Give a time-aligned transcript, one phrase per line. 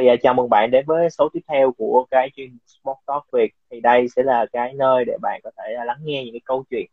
[0.00, 3.22] thì uh, chào mừng bạn đến với số tiếp theo của cái chuyên Sport Talk
[3.32, 3.52] Việt.
[3.70, 6.40] Thì đây sẽ là cái nơi để bạn có thể uh, lắng nghe những cái
[6.44, 6.86] câu chuyện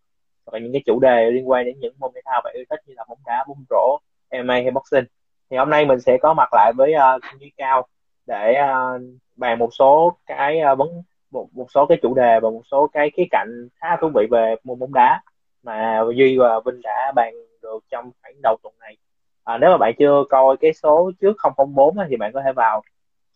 [0.46, 2.80] và những cái chủ đề liên quan đến những môn thể thao bạn yêu thích
[2.86, 4.00] như là bóng đá, bóng rổ,
[4.32, 5.06] MMA hay boxing.
[5.50, 7.88] Thì hôm nay mình sẽ có mặt lại với uh, Duy Cao
[8.26, 9.02] để uh,
[9.36, 12.88] bàn một số cái uh, vấn một một số cái chủ đề và một số
[12.94, 15.22] cái khía cạnh khá thú vị về môn bóng đá
[15.64, 18.98] mà Duy và Vinh đã bàn được trong khoảng đầu tuần này.
[19.44, 22.84] À, nếu mà bạn chưa coi cái số trước 004 thì bạn có thể vào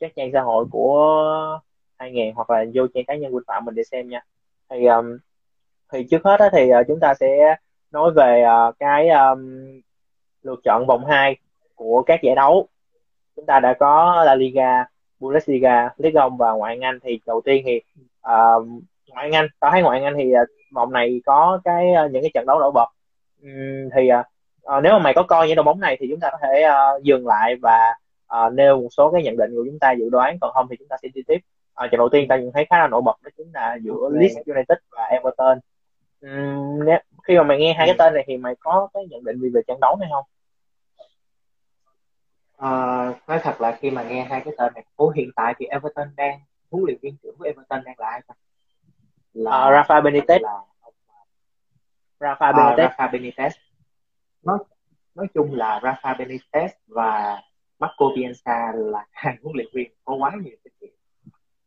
[0.02, 1.60] các trang xã hội của
[1.98, 4.22] 2000 hoặc là vô trang cá nhân Quỳnh Phạm mình để xem nha.
[4.70, 5.18] Thì um,
[5.94, 7.56] thì trước hết á, thì uh, chúng ta sẽ
[7.92, 9.40] nói về uh, cái um,
[10.42, 11.36] lượt chọn vòng 2
[11.76, 12.68] của các giải đấu.
[13.36, 14.86] Chúng ta đã có La Liga,
[15.20, 17.00] Bundesliga, Ligue 1 và ngoại Anh.
[17.04, 17.82] Thì đầu tiên thì
[18.20, 18.68] uh,
[19.08, 22.32] ngoại Anh, tao thấy ngoại Anh thì uh, vòng này có cái uh, những cái
[22.34, 22.90] trận đấu nổi bật.
[23.42, 24.26] Um, thì uh,
[24.78, 26.66] uh, nếu mà mày có coi những đội bóng này thì chúng ta có thể
[26.68, 27.96] uh, dừng lại và
[28.38, 30.76] uh, nêu một số cái nhận định của chúng ta dự đoán còn không thì
[30.80, 31.38] chúng ta sẽ đi tiếp.
[31.84, 34.10] Uh, trận đầu tiên ta nhận thấy khá là nổi bật đó chính là giữa
[34.12, 35.60] Leeds United và Everton.
[36.86, 39.40] Nếu, khi mà mày nghe hai cái tên này thì mày có cái nhận định
[39.40, 40.26] gì về trận đấu này không?
[42.58, 45.66] Uh, nói thật là khi mà nghe hai cái tên này của hiện tại thì
[45.66, 46.40] Everton đang
[46.72, 48.34] huấn luyện viên trưởng của Everton đang là ai ta?
[49.34, 50.40] Là uh, Rafa Benitez.
[50.42, 50.60] là
[52.20, 52.86] Rafa Benitez.
[52.86, 53.50] Uh, Rafa Benitez.
[54.44, 54.58] Nói
[55.16, 57.42] nói chung là Rafa Benitez và
[57.82, 60.94] Marco Bielsa là hai huấn luyện viên có quá nhiều kinh nghiệm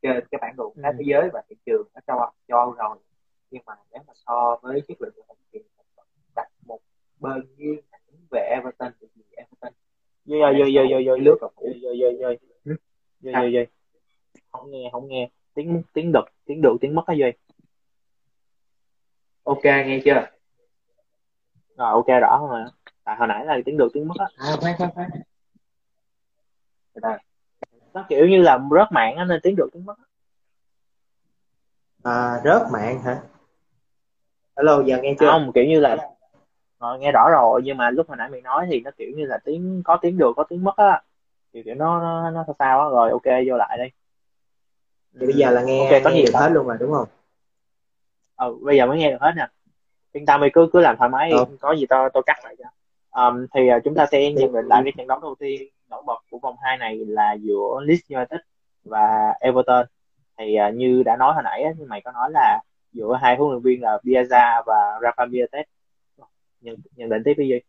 [0.02, 0.82] trên cái bản đồ ừ.
[0.98, 2.96] thế giới và thị trường ở châu Âu, châu Âu rồi.
[3.50, 5.58] Nhưng mà nếu mà so với chất lượng của mình thì
[6.36, 6.80] đặt một
[7.20, 7.80] bên nghiêng
[8.30, 9.72] về Everton thì Everton
[10.24, 11.50] rồi rồi rồi rồi rồi lướt rồi
[11.82, 12.38] rồi rồi
[13.22, 13.66] rồi rồi
[14.50, 15.28] không nghe không nghe.
[15.54, 17.30] Tiếng tiếng đực tiếng được tiếng mất cái gì
[19.44, 20.26] ok nghe chưa?
[21.76, 22.64] Rồi ok rõ rồi.
[23.04, 24.26] Tại hồi nãy là tiếng được tiếng mất á.
[24.38, 25.10] À khoan khoan khoan
[27.94, 29.94] nó kiểu như là rớt mạng á nên tiếng được tiếng mất.
[32.02, 33.22] À rớt mạng hả?
[34.56, 35.30] Hello giờ nghe chưa?
[35.30, 35.96] Không kiểu như là
[36.80, 39.26] rồi nghe rõ rồi nhưng mà lúc hồi nãy mày nói thì nó kiểu như
[39.26, 41.02] là tiếng có tiếng được có tiếng mất á.
[41.52, 43.84] Kiểu kiểu nó nó nó sao sao á rồi ok vô lại đi.
[45.20, 47.08] Thì bây giờ là nghe okay, có nghe được hết luôn rồi đúng không?
[48.36, 49.48] Ừ bây giờ mới nghe được hết nè.
[50.12, 51.44] Yên tâm đi cứ cứ làm thoải mái ừ.
[51.60, 52.64] có gì tao tôi cắt lại cho.
[53.22, 56.02] Um, thì uh, chúng ta sẽ nhận định lại cái trận đấu đầu tiên nổi
[56.06, 58.40] bật của vòng 2 này là giữa Leeds United
[58.84, 59.86] và Everton.
[60.38, 62.60] Thì uh, như đã nói hồi nãy á, mày có nói là
[62.92, 65.64] giữa hai huấn luyện viên là Bielsa và Rafa Benitez.
[66.60, 67.60] Nhận nhận định tiếp đi gì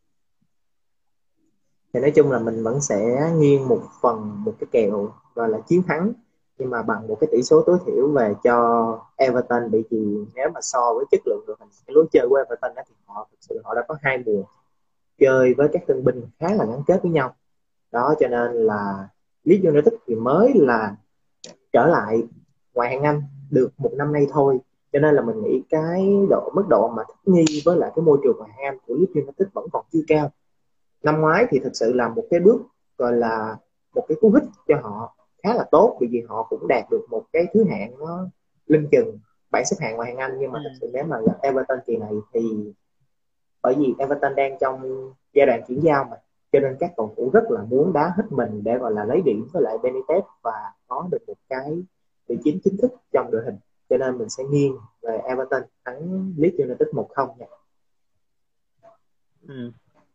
[1.96, 5.60] thì nói chung là mình vẫn sẽ nghiêng một phần một cái kèo gọi là
[5.68, 6.14] chiến thắng
[6.58, 10.50] nhưng mà bằng một cái tỷ số tối thiểu về cho Everton bị gì nếu
[10.54, 13.28] mà so với chất lượng đội hình cái lối chơi của Everton đó, thì họ
[13.32, 14.44] thực sự họ đã có hai mùa
[15.20, 17.36] chơi với các tân binh khá là gắn kết với nhau
[17.96, 19.08] đó cho nên là
[19.44, 20.96] Leeds United thì mới là
[21.74, 22.24] trở lại
[22.74, 24.60] ngoại hạng Anh được một năm nay thôi.
[24.94, 28.04] Cho nên là mình nghĩ cái độ mức độ mà thích nghi với lại cái
[28.04, 30.32] môi trường ngoại hạng Anh của Leeds United vẫn còn chưa cao.
[31.04, 32.62] Năm ngoái thì thực sự là một cái bước
[32.98, 33.58] gọi là
[33.96, 37.06] một cái cú hích cho họ khá là tốt bởi vì họ cũng đạt được
[37.10, 38.28] một cái thứ hạng nó
[38.68, 39.20] lưng chừng
[39.52, 40.38] bảng xếp hạng ngoại hạng Anh.
[40.40, 40.64] Nhưng mà ừ.
[40.64, 42.74] thực sự nếu mà gặp Everton kỳ này thì
[43.64, 46.18] bởi vì Everton đang trong giai đoạn chuyển giao mà
[46.52, 49.22] cho nên các cầu thủ rất là muốn đá hết mình để gọi là lấy
[49.26, 51.84] điểm với lại Benitez và có được một cái
[52.28, 53.56] vị trí chính thức trong đội hình
[53.90, 57.46] cho nên mình sẽ nghiêng về Everton thắng Leeds United 1-0 nha.
[59.48, 59.72] Ừ.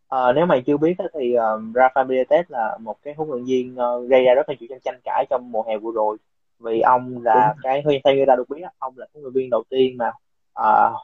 [0.07, 3.75] À, nếu mày chưa biết thì um, Rafa Benitez là một cái huấn luyện viên
[3.75, 6.17] uh, gây ra rất là nhiều tranh tranh cãi trong mùa hè vừa rồi
[6.59, 7.61] vì ông là Đúng.
[7.63, 10.11] cái theo người ta được biết ông là huấn luyện viên đầu tiên mà
[10.61, 10.95] uh,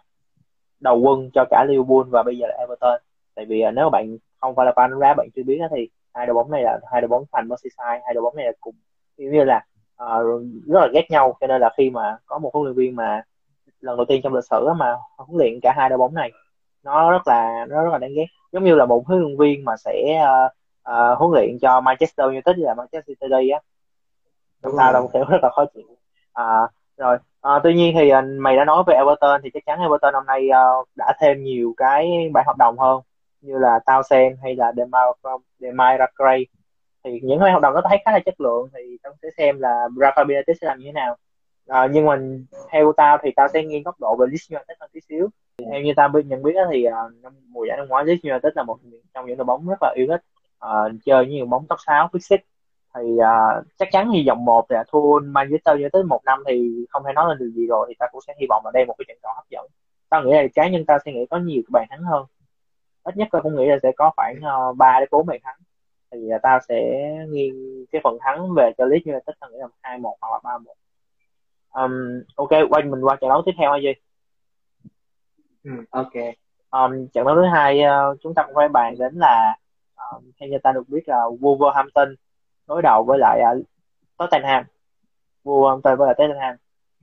[0.80, 3.02] đầu quân cho cả Liverpool và bây giờ là Everton
[3.36, 6.26] tại vì uh, nếu bạn không phải là fan đá bạn chưa biết thì hai
[6.26, 8.76] đội bóng này là hai đội bóng fan Merseyside hai đội bóng này là cùng
[9.18, 9.66] như là
[10.04, 12.96] uh, rất là ghét nhau cho nên là khi mà có một huấn luyện viên
[12.96, 13.24] mà
[13.80, 16.32] lần đầu tiên trong lịch sử mà huấn luyện cả hai đội bóng này
[16.88, 18.26] nó rất là nó rất là đáng ghét.
[18.52, 20.52] Giống như là một huấn luyện viên mà sẽ uh,
[20.90, 23.60] uh, huấn luyện cho Manchester United là Manchester City á.
[24.64, 25.84] Chúng ta đồng kiểu rất là khó chịu.
[26.34, 26.68] À,
[26.98, 30.26] rồi à, tuy nhiên thì mày đã nói về Everton thì chắc chắn Everton năm
[30.26, 33.02] nay uh, đã thêm nhiều cái bản hợp đồng hơn
[33.48, 34.72] như là Townsend hay là
[35.60, 36.46] Demar Gray.
[37.04, 39.60] Thì những cái hợp đồng đó thấy khá là chất lượng thì tao sẽ xem
[39.60, 41.18] là Rafa Benitez sẽ làm như thế nào.
[41.68, 42.20] À, nhưng mà
[42.72, 45.30] theo tao thì tao sẽ nghiêng góc độ về Leeds United hơn tí xíu.
[45.58, 48.64] Thì theo như tao nhận biết thì uh, mùa giải năm ngoái Leeds United là
[48.64, 48.78] một
[49.14, 50.22] trong những đội bóng rất là yêu thích
[50.66, 52.40] uh, chơi như bóng top 6 fix six.
[52.96, 57.04] Thì uh, chắc chắn thì vòng một là thua Manchester United một năm thì không
[57.08, 58.96] thể nói lên được gì rồi thì ta cũng sẽ hy vọng là đây một
[58.98, 59.66] cái trận đấu hấp dẫn.
[60.10, 62.26] Tao nghĩ là cá nhân tao sẽ nghĩ có nhiều bàn thắng hơn
[63.08, 64.36] ít nhất tao cũng nghĩ là sẽ có khoảng
[64.70, 65.56] uh, 3 đến bốn bàn thắng.
[66.12, 69.68] Thì uh, tao sẽ nghiêng cái phần thắng về cho Leeds United tôi nghĩ là
[69.82, 70.74] hai một hoặc là ba một.
[71.70, 73.94] Um, ok quay mình qua trận đấu tiếp theo hay gì
[75.64, 76.14] ừ, ok.
[76.72, 79.56] Um, trận đấu thứ hai uh, chúng ta cũng phải bàn đến là
[79.96, 82.16] um, theo như ta được biết là Wolverhampton
[82.68, 83.66] đối đầu với lại uh,
[84.18, 84.64] Tottenham.
[85.44, 86.56] Wolverhampton với lại Tottenham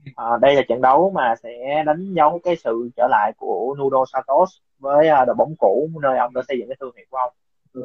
[0.09, 4.05] uh, đây là trận đấu mà sẽ đánh dấu cái sự trở lại của Nuno
[4.13, 4.49] Santos
[4.79, 7.33] với uh, đội bóng cũ nơi ông đã xây dựng cái thương hiệu của ông.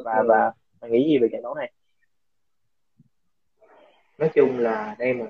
[0.05, 1.71] Và và mày nghĩ gì về trận đấu này?
[4.17, 5.25] Nói chung là đây một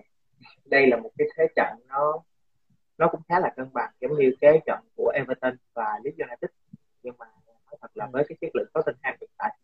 [0.65, 2.23] đây là một cái thế trận nó
[2.97, 6.49] nó cũng khá là cân bằng giống như cái trận của Everton và Leeds United.
[7.03, 9.57] Nhưng mà nói thật là với cái chất lượng Tottenham hiện tại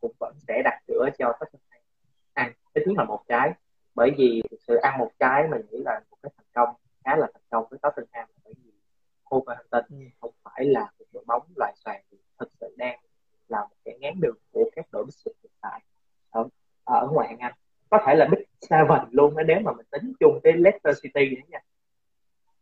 [0.00, 1.80] cũng vẫn sẽ đặt cửa cho Tottenham.
[2.32, 3.52] Ăn ít nhất là một trái
[3.96, 7.26] bởi vì sự ăn một trái mình nghĩ là một cái thành công khá là
[7.34, 8.28] thành công với Tottenham.
[8.44, 8.70] Bởi vì
[9.24, 9.96] Wolverhampton ừ.
[10.20, 12.04] không phải là một đội bóng loài xoài
[12.38, 12.98] thực sự đang
[13.48, 15.80] là một cái ngán đường của các đội Big hiện tại.
[16.30, 16.48] Ở,
[16.84, 17.52] ở ngoại Anh.
[17.90, 21.42] Có thể là Big Seven luôn nếu mà mình tính chung cái Leicester City nữa
[21.48, 21.58] nha.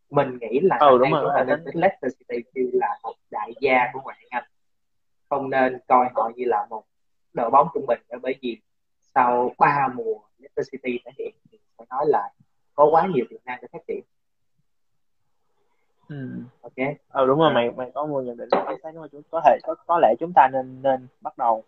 [0.09, 3.89] Mình nghĩ là ừ, đúng rồi, nên tính Leicester City như là một đại gia
[3.93, 4.43] của ngoại hạng Anh.
[5.29, 6.83] Không nên coi họ như là một
[7.33, 8.61] đội bóng trung bình bởi vì
[9.15, 11.13] sau ba mùa Leicester City phải
[12.05, 12.29] nói là
[12.75, 14.01] có quá nhiều tiềm năng để phát triển.
[16.09, 16.15] Ừ.
[16.61, 16.95] ok.
[17.09, 19.75] Ừ đúng rồi mày mày có một nhận định chính xác chúng có thể có
[19.87, 21.63] có lẽ chúng ta nên nên bắt đầu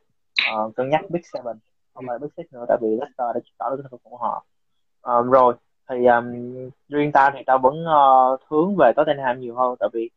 [0.56, 1.57] uh, cân nhắc Big Seven.
[1.94, 4.45] Không phải Big Six nữa tại vì Leicester đã tỏ được thực của họ.
[5.01, 5.54] Um, rồi
[5.89, 6.25] thì um,
[6.90, 10.10] riêng ta thì ta vẫn uh, hướng về Tottenham nhiều hơn tại vì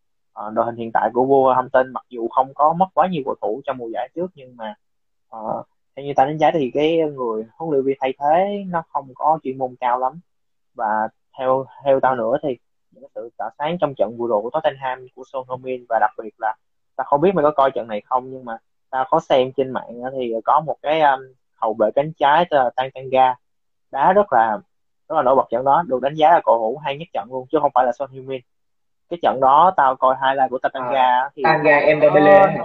[0.46, 3.34] uh, đội hình hiện tại của Wolverhampton mặc dù không có mất quá nhiều cầu
[3.42, 4.74] thủ trong mùa giải trước nhưng mà
[5.36, 5.66] uh,
[5.96, 9.08] theo như ta đánh giá thì cái người huấn luyện viên thay thế nó không
[9.14, 10.20] có chuyên môn cao lắm.
[10.74, 11.08] Và
[11.38, 12.58] theo theo tao nữa thì
[12.90, 16.10] những sự tỏa sáng trong trận vừa rồi của Tottenham của Son Heung-min và đặc
[16.18, 16.54] biệt là
[16.96, 18.56] ta không biết mày có coi trận này không nhưng mà
[18.90, 21.20] ta có xem trên mạng thì có một cái um,
[21.56, 23.34] hậu vệ cánh trái tên là Tanganga
[23.90, 24.58] đá rất là
[25.08, 27.28] rất là nổi bật trận đó được đánh giá là cầu thủ hay nhất trận
[27.32, 28.40] luôn chứ không phải là Son Heung-min.
[29.10, 32.58] Cái trận đó tao coi highlight của Tanganga à, thì Tanganga Mbele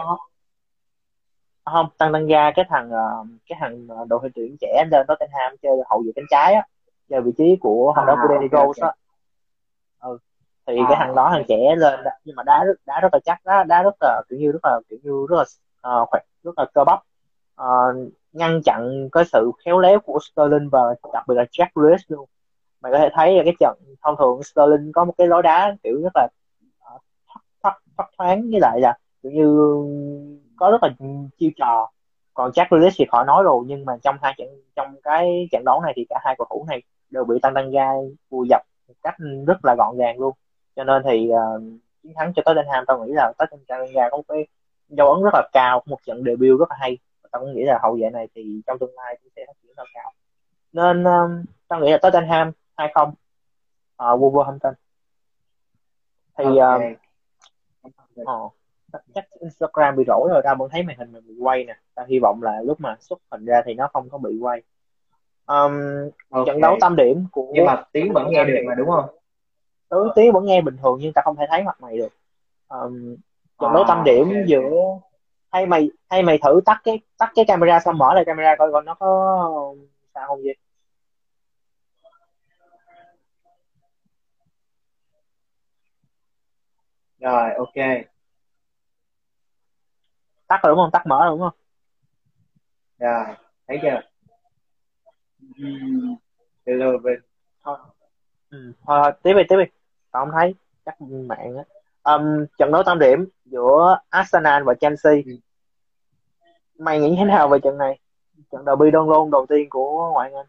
[1.65, 5.57] không tăng tăng ga cái thằng ờ, cái thằng ờ, đội tuyển trẻ lên Tottenham
[5.61, 6.67] chơi hậu vệ cánh trái á
[7.09, 8.93] chơi vị trí của thằng à, đó của Danny okay, Rose á.
[9.99, 10.17] Ừ.
[10.67, 13.19] thì à, cái thằng đó thằng trẻ lên nhưng mà đá rất đá rất là
[13.25, 15.43] chắc đá đá rất là kiểu như rất là kiểu như rất là
[16.01, 16.99] uh, khỏe rất là cơ bắp.
[17.61, 20.79] Uh, ngăn chặn cái sự khéo léo của Sterling và
[21.13, 22.29] đặc biệt là Jack Grealish luôn.
[22.81, 25.75] Mày có thể thấy là cái trận thông thường Sterling có một cái lối đá
[25.83, 26.27] kiểu rất là
[26.95, 27.01] uh,
[27.61, 29.45] thoát, thoát thoáng với lại là kiểu như
[30.57, 30.89] có rất là
[31.37, 31.91] chiêu trò.
[32.33, 35.63] Còn Jack Grealish thì khỏi nói rồi nhưng mà trong hai trận trong cái trận
[35.65, 37.87] đấu này thì cả hai cầu thủ này đều bị tăng tăng ga
[38.29, 39.15] vùi dập một cách
[39.47, 40.33] rất là gọn gàng luôn.
[40.75, 41.61] Cho nên thì uh,
[42.03, 44.47] chiến thắng cho Tottenham tao nghĩ là Tottenham có một cái
[44.89, 46.97] dấu ấn rất là cao một trận debut rất là hay.
[47.31, 49.71] Tao cũng nghĩ là hậu vệ này thì trong tương lai cũng sẽ phát triển
[49.77, 50.11] rất cao.
[50.73, 53.09] Nên um, tao nghĩ là Tottenham hay không?
[53.09, 54.73] Uh, Wolverhampton.
[56.37, 56.95] Thì okay.
[58.21, 58.53] uh,
[59.15, 61.75] chắc Instagram bị rỗi rồi tao vẫn thấy màn hình mình bị quay nè.
[61.95, 64.61] Tao hy vọng là lúc mà xuất hình ra thì nó không có bị quay.
[65.45, 65.71] Um,
[66.29, 66.45] okay.
[66.47, 69.05] trận đấu tâm điểm của nhưng mà tiếng vẫn nghe được mà đúng không?
[69.89, 72.13] Ừ, tiếng vẫn nghe bình thường nhưng ta không thể thấy mặt mày được.
[72.67, 73.15] Um,
[73.61, 74.43] trận đấu à, tâm điểm okay.
[74.47, 74.71] giữa
[75.51, 78.71] hay mày hay mày thử tắt cái tắt cái camera xong mở lại camera coi
[78.71, 79.75] coi nó có
[80.13, 80.51] sao không gì
[87.19, 88.05] rồi ok
[90.47, 90.91] tắt rồi đúng không?
[90.91, 91.53] Tắt mở rồi đúng không?
[92.99, 93.35] Rồi
[93.67, 94.01] thấy chưa?
[96.65, 97.19] Hello bên
[97.63, 97.77] thôi.
[98.49, 98.73] Ừ.
[98.87, 99.65] thôi tiếp đi tiếp đi.
[100.11, 101.63] Tao không thấy chắc mạng á.
[102.13, 105.13] Um, trận đấu tam điểm giữa Arsenal và Chelsea.
[105.25, 105.31] Ừ.
[106.79, 107.99] mày nghĩ thế nào về trận này?
[108.51, 110.45] Trận derby Đông Lôn đầu tiên của ngoại anh.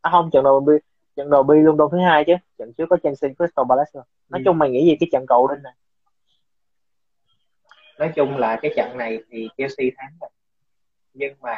[0.00, 0.78] À không trận derby
[1.16, 2.32] trận derby London thứ hai chứ.
[2.58, 4.00] Trận trước có Chelsea Crystal Palace.
[4.28, 4.42] Nói ừ.
[4.44, 5.72] chung mày nghĩ gì cái trận cầu đinh này
[7.98, 10.30] nói chung là cái trận này thì Chelsea thắng rồi.
[11.14, 11.56] Nhưng mà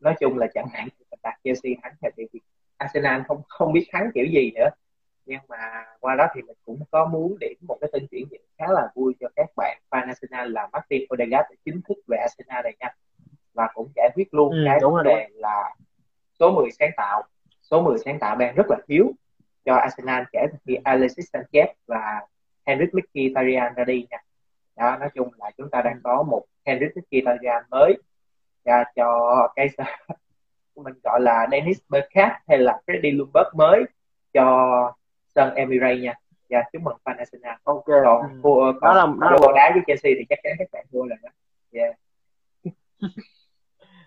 [0.00, 0.86] nói chung là trận này
[1.22, 2.40] đặt Chelsea thắng rồi thì
[2.76, 4.68] Arsenal không không biết thắng kiểu gì nữa.
[5.26, 8.42] Nhưng mà qua đó thì mình cũng có muốn điểm một cái tin chuyển nhượng
[8.58, 12.62] khá là vui cho các bạn fan Arsenal là Martin Odegaard chính thức về Arsenal
[12.64, 12.94] này nha.
[13.54, 15.74] Và cũng giải quyết luôn ừ, cái vấn đề là
[16.40, 17.22] số 10 sáng tạo.
[17.62, 19.12] Số 10 sáng tạo đang rất là thiếu
[19.64, 22.26] cho Arsenal kể từ khi Alexis Sanchez và
[22.66, 24.18] Henrik Mkhitaryan ra đi nha
[24.76, 27.98] đó nói chung là chúng ta đang có một Henrik Mkhitaryan mới
[28.64, 29.68] và cho cái
[30.76, 33.84] mình gọi là Dennis Bergkamp hay là Freddie Ljungberg mới
[34.32, 34.92] cho
[35.34, 36.14] sân Emirates nha.
[36.50, 37.54] Và chúc mừng fan Arsenal.
[37.64, 37.84] Ok.
[37.86, 38.38] Còn ừ.
[38.42, 41.18] còn đó là đó là đá với Chelsea thì chắc chắn các bạn thua rồi
[41.22, 41.28] đó.
[41.72, 41.96] Yeah.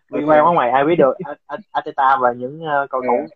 [0.09, 1.13] liên quan quá ngoài ai biết được.
[1.71, 3.29] Ateta và những uh, cầu thủ yeah.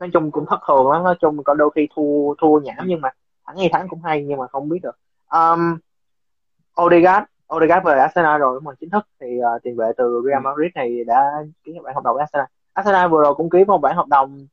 [0.00, 3.00] nói chung cũng thất thường lắm nói chung có đôi khi thua thua nhảm nhưng
[3.00, 3.10] mà
[3.46, 4.98] thắng hay thắng cũng hay nhưng mà không biết được.
[5.30, 5.78] Um,
[6.82, 7.26] Odegaard.
[7.54, 11.04] Odegaard về Arsenal rồi mà chính thức thì uh, tiền vệ từ Real Madrid này
[11.04, 11.30] đã
[11.64, 12.46] ký bản hợp đồng với Arsenal.
[12.72, 14.46] Arsenal vừa rồi cũng ký một bản hợp đồng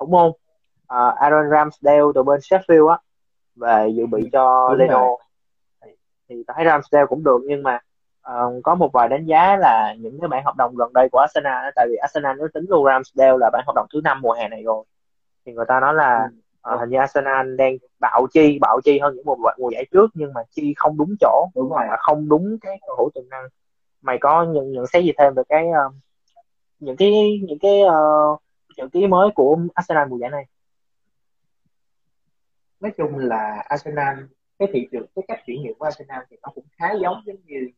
[0.00, 2.98] thủ môn uh, Aaron Ramsdale từ bên Sheffield á
[3.56, 5.06] về dự bị cho Đúng Leno.
[5.84, 5.90] Thì,
[6.28, 7.78] thì thấy Ramsdale cũng được nhưng mà
[8.30, 11.18] uh, có một vài đánh giá là những cái bản hợp đồng gần đây của
[11.18, 14.32] Arsenal tại vì Arsenal nó tính luôn Ramsdale là bản hợp đồng thứ năm mùa
[14.32, 14.84] hè này rồi.
[15.46, 16.36] Thì người ta nói là ừ.
[16.74, 20.10] Uh, hình như Arsenal đang bạo chi bạo chi hơn những mùa mùa giải trước
[20.14, 23.48] nhưng mà chi không đúng chỗ đúng rồi không đúng cái cầu thủ tiềm năng.
[24.02, 25.94] Mày có nhận nhận xét gì thêm về cái uh,
[26.78, 28.40] những cái những cái uh,
[28.76, 30.44] chữ ký mới của Arsenal mùa giải này?
[32.80, 34.18] Nói chung là Arsenal
[34.58, 37.36] cái thị trường cái cách chuyển nhượng của Arsenal thì nó cũng khá giống giống
[37.44, 37.70] như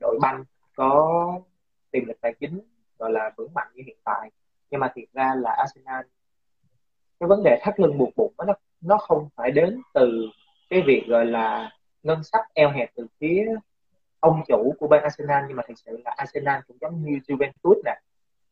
[0.00, 0.44] đội banh
[0.76, 1.40] có
[1.90, 2.60] tiềm lực tài chính
[2.98, 4.30] gọi là vững mạnh như hiện tại.
[4.70, 6.06] Nhưng mà thiệt ra là Arsenal
[7.20, 10.26] cái vấn đề thắt lưng buộc bụng nó nó không phải đến từ
[10.70, 11.70] cái việc gọi là
[12.02, 13.46] ngân sách eo hẹp từ phía
[14.20, 17.80] ông chủ của bên Arsenal nhưng mà thực sự là Arsenal cũng giống như Juventus
[17.84, 18.00] nè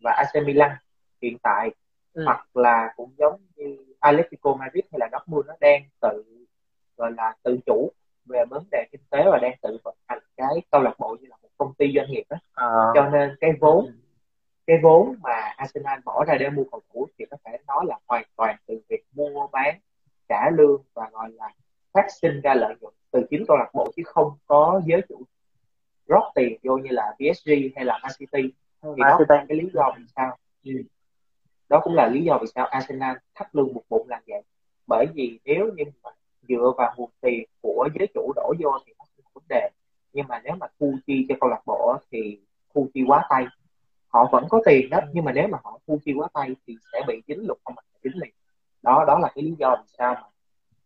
[0.02, 0.71] và AC Milan
[1.23, 1.71] hiện tại
[2.12, 2.25] ừ.
[2.25, 6.25] hoặc là cũng giống như Atletico Madrid hay là Dortmund nó đang tự
[6.97, 7.90] gọi là tự chủ
[8.26, 11.26] về vấn đề kinh tế và đang tự vận hành cái câu lạc bộ như
[11.28, 12.66] là một công ty doanh nghiệp đó à.
[12.95, 13.92] cho nên cái vốn ừ.
[14.66, 17.99] Cái vốn mà Arsenal bỏ ra để mua cầu thủ thì có thể nói là
[18.09, 19.78] hoàn toàn từ việc mua bán
[20.28, 21.49] trả lương và gọi là
[21.92, 25.23] phát sinh ra lợi nhuận từ chính câu lạc bộ chứ không có giới chủ
[26.07, 28.52] rót tiền vô như là PSG hay là Man City.
[28.83, 30.37] Thì đó là cái lý do vì sao.
[30.64, 30.83] Ừ.
[31.69, 34.42] đó cũng là lý do vì sao Arsenal thắt lưng một bụng làm vậy.
[34.87, 36.11] Bởi vì nếu như mà
[36.49, 39.71] dựa vào nguồn tiền của giới chủ đổ vô thì nó không vấn đề.
[40.12, 42.40] Nhưng mà nếu mà thu chi cho câu lạc bộ thì
[42.75, 43.47] thu chi quá tay
[44.12, 46.76] họ vẫn có tiền đó nhưng mà nếu mà họ thu chi quá tay thì
[46.92, 48.31] sẽ bị dính luật không hành chính liền.
[48.83, 50.28] Đó đó là cái lý do vì sao mà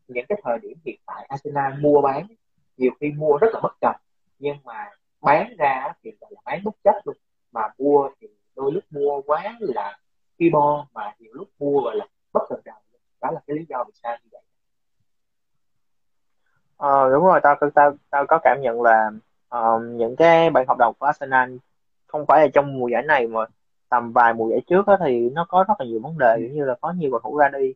[0.08, 2.26] những cái thời điểm hiện tại Arsenal mua bán
[2.76, 3.96] nhiều khi mua rất là bất cập
[4.38, 4.90] nhưng mà
[5.20, 7.16] bán ra thì gọi là bán bất chấp luôn.
[7.52, 9.98] Mà mua thì đôi lúc mua quá là
[10.38, 12.76] khi bo mà nhiều lúc mua gọi là bất cần đầu
[13.20, 14.42] đó là cái lý do vì sao như vậy.
[16.76, 19.10] Ờ, đúng rồi tao tao tao có cảm nhận là
[19.48, 21.56] um, những cái bản hợp đồng của Arsenal
[22.06, 23.40] không phải là trong mùa giải này mà
[23.88, 26.64] tầm vài mùa giải trước đó, thì nó có rất là nhiều vấn đề như
[26.64, 27.74] là có nhiều cầu thủ ra đi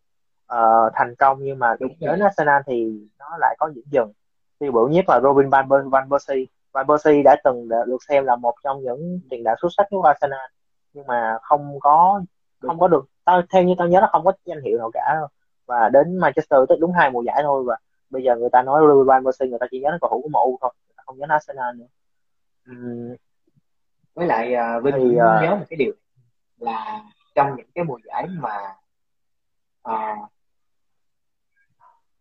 [0.53, 4.13] uh, thành công nhưng mà đúng đến Arsenal thì nó lại có những dừng
[4.59, 6.45] tiêu biểu nhất là Robin van van Persie.
[6.73, 10.03] Van Persie đã từng được xem là một trong những tiền đạo xuất sắc của
[10.03, 10.51] Arsenal
[10.93, 12.23] nhưng mà không có
[12.61, 15.21] không có được tao theo như tao nhớ là không có danh hiệu nào cả
[15.67, 17.77] và đến Manchester tới đúng hai mùa giải thôi và
[18.11, 20.21] bây giờ người ta nói Ruben Van Persie người ta chỉ nhớ đến cầu thủ
[20.23, 20.73] của MU thôi
[21.11, 21.87] không nhớ Arsenal nữa.
[22.71, 23.17] Uhm.
[24.21, 25.17] Với lại uh, Vinh thì, uh...
[25.17, 25.93] nhớ một cái điều
[26.59, 27.03] là
[27.35, 28.57] trong những cái mùa giải mà
[29.89, 30.31] uh,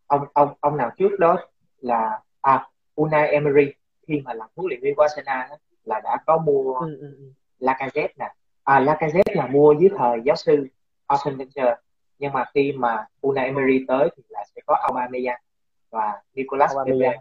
[0.08, 1.38] ông ông ông nào trước đó
[1.79, 3.74] là à Unai Emery
[4.08, 5.51] khi mà làm huấn luyện viên của Arsenal
[5.84, 7.32] là đã có mua ừ, ừ, ừ.
[7.60, 8.34] Lacazette nè.
[8.63, 10.68] À Lacazette là mua dưới thời giáo sư
[11.08, 11.75] Arsene Wenger.
[12.20, 15.41] Nhưng mà khi mà Unai Emery tới thì là sẽ có Aubameyang
[15.89, 17.20] và Nicolas Pepe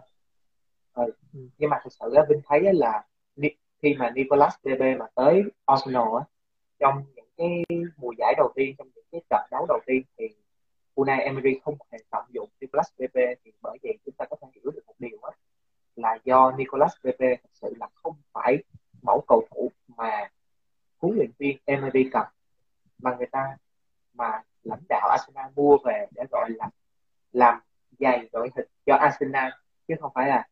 [0.93, 1.13] ừ.
[1.57, 3.03] nhưng mà thực sự á Vinh thấy là
[3.81, 6.23] khi mà Nicolas Pepe mà tới Arsenal á,
[6.79, 7.63] trong những cái
[7.97, 10.27] mùa giải đầu tiên, trong những cái trận đấu đầu tiên thì
[10.95, 14.47] Unai Emery không hề tận dụng Nicolas Pepe thì bởi vậy chúng ta có thể
[14.55, 15.31] hiểu được một điều á,
[15.95, 18.57] là do Nicolas Pepe thực sự là không phải
[19.01, 20.29] mẫu cầu thủ mà
[20.97, 22.27] huấn luyện viên Emery cần,
[22.97, 23.57] mà người ta,
[24.13, 26.69] mà lãnh đạo Arsenal mua về để gọi là
[27.31, 27.59] làm
[27.99, 29.51] dày đội hình cho Arsenal,
[29.87, 30.47] chứ không phải là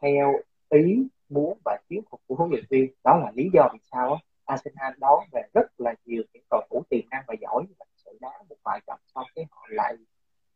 [0.00, 0.34] theo
[0.68, 2.92] ý muốn và chiến thuật của huấn luyện viên.
[3.04, 6.82] Đó là lý do vì sao Arsenal đón về rất là nhiều những cầu thủ
[6.90, 9.94] tiềm năng và giỏi nhưng mà sự đá một vài trận xong cái họ lại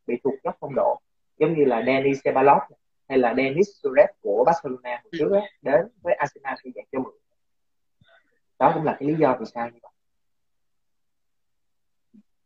[0.07, 0.99] bị thuộc dốc phong độ.
[1.37, 2.61] Giống như là Denis Ceballos
[3.09, 6.99] hay là Denis Suarez của Barcelona hồi trước ấy, đến với Arsenal thì dạng cho
[6.99, 7.13] mượn.
[8.59, 9.91] Đó cũng là cái lý do vì sao như vậy.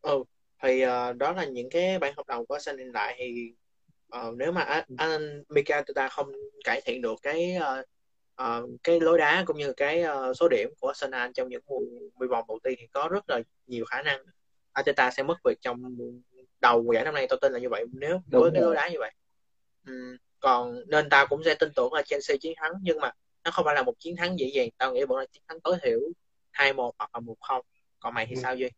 [0.01, 0.23] Ừ
[0.63, 3.53] thì uh, đó là những cái bản hợp đồng của Arsenal hiện tại thì
[4.17, 6.31] uh, nếu mà anh Mika ta không
[6.63, 7.85] cải thiện được cái uh,
[8.41, 11.79] uh, cái lối đá cũng như cái uh, số điểm của Arsenal trong những mùa
[12.15, 14.19] 10 vòng đầu tiên thì có rất là nhiều khả năng.
[14.73, 15.97] Arteta sẽ mất việc trong
[16.61, 18.51] đầu giải năm nay tôi tin là như vậy nếu Đúng với rồi.
[18.53, 19.11] cái lối đá như vậy.
[19.87, 23.11] Um, còn nên tao cũng sẽ tin tưởng là Chelsea chiến thắng nhưng mà
[23.43, 25.59] nó không phải là một chiến thắng dễ dàng tao nghĩ vẫn là chiến thắng
[25.59, 25.99] tối thiểu
[26.51, 27.65] hai một hoặc là một không.
[27.99, 28.39] Còn mày thì ừ.
[28.41, 28.69] sao duy?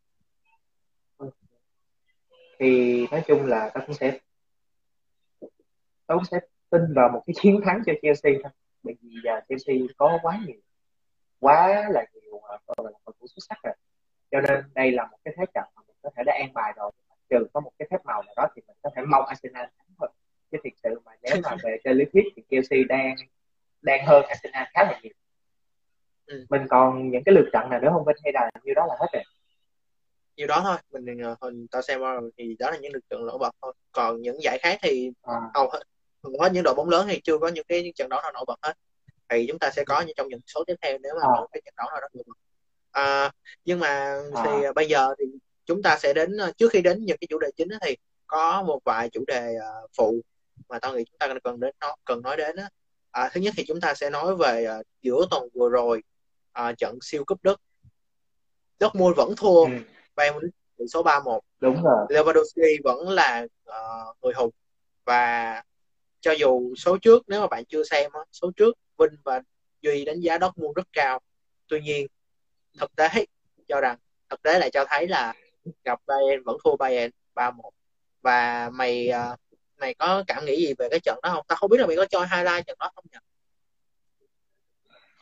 [2.60, 4.20] Thì nói chung là tao cũng sẽ
[6.08, 8.52] tao sẽ tin vào một cái chiến thắng cho Chelsea thôi
[8.86, 10.56] bởi vì giờ Chelsea có quá nhiều
[11.40, 12.44] quá là nhiều uh,
[13.06, 13.74] cầu thủ xuất sắc rồi.
[14.32, 16.74] Cho nên đây là một cái thế trận mà mình có thể đã an bài
[16.76, 16.92] rồi.
[17.30, 19.88] Trừ có một cái phép màu nào đó thì mình có thể mong Arsenal thắng
[20.00, 20.10] thôi.
[20.52, 23.16] Chứ thực sự mà nếu mà về chơi lý thuyết thì Chelsea đang
[23.82, 25.14] đang hơn Arsenal khá là nhiều.
[26.26, 26.46] Ừ.
[26.50, 28.16] mình còn những cái lượt trận nào nữa không Vinh?
[28.24, 29.24] Hay là như đó là hết rồi?
[30.38, 30.78] Nhiêu đó thôi.
[30.92, 33.74] Mình ờ, hồi tao xem rồi thì đó là những lượt trận nổi bật thôi.
[33.92, 35.34] Còn những giải khác thì à.
[35.54, 35.84] hầu hết
[36.40, 38.56] có những đội bóng lớn thì chưa có những cái trận đấu nào nổi bật
[38.62, 38.74] hết
[39.30, 41.30] thì chúng ta sẽ có như trong những số tiếp theo nếu mà à.
[41.38, 42.36] có cái trận đấu nào đó nổi bật
[42.92, 43.32] à,
[43.66, 43.88] nhưng mà
[44.34, 44.44] à.
[44.46, 45.26] thì ờ, bây giờ thì
[45.66, 47.96] chúng ta sẽ đến trước khi đến những cái chủ đề chính thì
[48.28, 50.22] có một vài chủ đề uh, phụ
[50.70, 52.56] mà tao nghĩ chúng ta cần đến nó cần nói đến.
[53.12, 56.04] À, thứ nhất thì chúng ta sẽ nói về uh, giữa tuần vừa rồi
[56.60, 57.62] uh, trận siêu cúp Đức
[58.80, 59.72] Dortmund vẫn thua ừ.
[60.16, 64.52] Bayern Munich tỷ số 3-1 đúng rồi Lewandowski vẫn là uh, người hùng
[65.06, 65.64] và
[66.26, 69.42] cho dù số trước nếu mà bạn chưa xem số trước Vinh và
[69.82, 71.20] Duy đánh giá Dortmund rất cao
[71.68, 72.08] tuy nhiên
[72.80, 73.10] thực tế
[73.68, 73.98] cho rằng
[74.30, 75.34] thực tế lại cho thấy là
[75.84, 77.70] gặp Bayern vẫn thua Bayern 3-1
[78.22, 79.36] và mày à,
[79.78, 81.46] mày có cảm nghĩ gì về cái trận đó không?
[81.48, 83.18] Tao không biết là mày có coi highlight trận đó không nhỉ?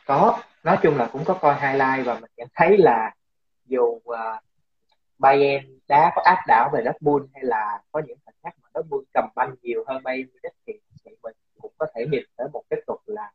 [0.06, 3.14] Có, nói chung là cũng có coi highlight và mình cảm thấy là
[3.64, 4.14] dù uh,
[5.18, 9.04] Bayern đá có áp đảo về Dortmund hay là có những khoảnh khắc mà Dortmund
[9.14, 10.72] cầm banh nhiều hơn Bayern Munich thì
[11.22, 13.32] mình cũng có thể nhìn tới một kết cục là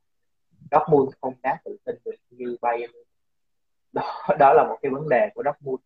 [0.71, 2.91] Dortmund không đá tự tin được như Bayern.
[3.93, 5.81] Đó đó là một cái vấn đề của Dortmund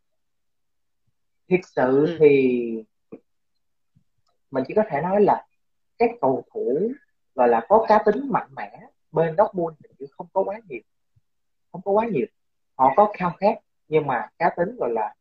[1.49, 2.17] thực sự ừ.
[2.19, 2.83] thì
[4.51, 5.45] mình chỉ có thể nói là
[5.97, 6.91] các cầu thủ
[7.35, 8.79] gọi là có cá tính mạnh mẽ
[9.11, 10.81] bên Dortmund thì không có quá nhiều
[11.73, 12.25] không có quá nhiều.
[12.75, 15.15] Họ có khao khát nhưng mà cá tính gọi là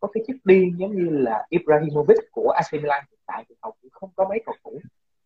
[0.00, 3.76] có cái chất điên giống như là Ibrahimovic của AC Milan hiện tại thì họ
[3.82, 4.80] cũng không có mấy cầu thủ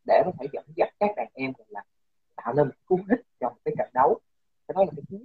[0.06, 1.82] để có thể dẫn dắt các đàn em là
[2.36, 4.20] tạo nên một cú hích trong cái trận đấu.
[4.68, 5.18] Cái đó là cái thứ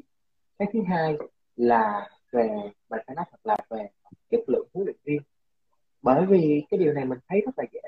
[0.59, 1.17] cái thứ hai
[1.55, 2.49] là về
[2.89, 3.89] mình phải nói thật là về
[4.29, 5.21] chất lượng huấn luyện viên.
[6.01, 7.81] Bởi vì cái điều này mình thấy rất là dễ.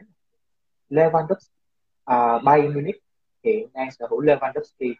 [0.90, 1.50] Lewandowski
[2.12, 3.04] uh, Bayern Munich
[3.44, 4.94] hiện đang sở hữu Lewandowski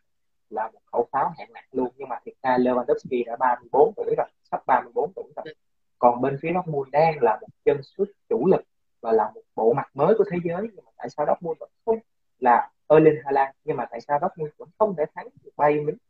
[0.50, 1.90] là một khẩu pháo hạng nặng luôn.
[1.98, 5.56] Nhưng mà thực ra Lewandowski đã 34 tuổi rồi sắp 34 tuổi rồi.
[6.00, 8.62] Còn bên phía Dortmund đang là một chân sút chủ lực
[9.04, 11.70] và là một bộ mặt mới của thế giới nhưng mà tại sao Dortmund vẫn
[11.86, 12.00] không
[12.40, 16.02] là Erling Haaland nhưng mà tại sao Dortmund vẫn không thể thắng được Bayern Munich?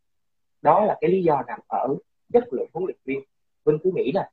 [0.62, 1.96] Đó là cái lý do nằm ở
[2.34, 3.24] chất lượng huấn luyện viên
[3.66, 4.30] Vinh cứ nghĩ là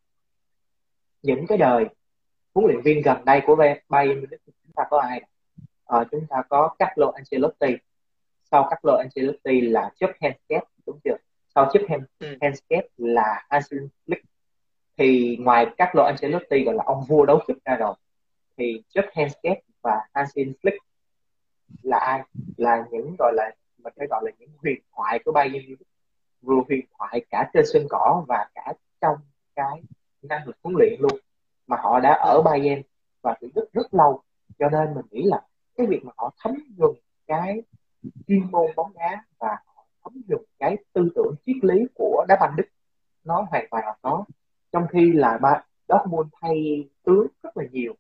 [1.23, 1.85] những cái đời
[2.55, 3.57] huấn luyện viên gần đây của
[3.89, 5.23] Bayern Munich chúng ta có ai?
[5.85, 7.77] À, chúng ta có Carlo Ancelotti.
[8.51, 11.17] Sau Carlo Ancelotti là Jupp Heynckes đúng chưa?
[11.55, 11.87] Sau Jupp
[12.41, 13.07] Heynckes ừ.
[13.07, 14.23] là Hansi Flick
[14.99, 17.95] thì ngoài Carlo Ancelotti gọi là ông vua đấu chức ra rồi
[18.61, 20.79] thì Jeff Heynckes và Hansin Flick
[21.83, 22.23] là ai?
[22.57, 25.89] Là những gọi là mình phải gọi là những huyền thoại của Bayern Munich
[26.43, 29.17] vừa huyền thoại cả trên sân cỏ và cả trong
[29.55, 29.83] cái
[30.23, 31.21] năng lực huấn luyện luôn.
[31.67, 32.83] Mà họ đã ở Bayern
[33.23, 34.23] và từ rất rất lâu.
[34.59, 35.43] Cho nên mình nghĩ là
[35.77, 36.91] cái việc mà họ thấm nhuần
[37.27, 37.63] cái
[38.27, 42.37] chuyên môn bóng đá và họ thấm nhuần cái tư tưởng triết lý của đá
[42.41, 42.67] banh Đức,
[43.25, 44.25] nó hoàn toàn là có.
[44.73, 47.95] Trong khi là ba Dortmund thay tướng rất là nhiều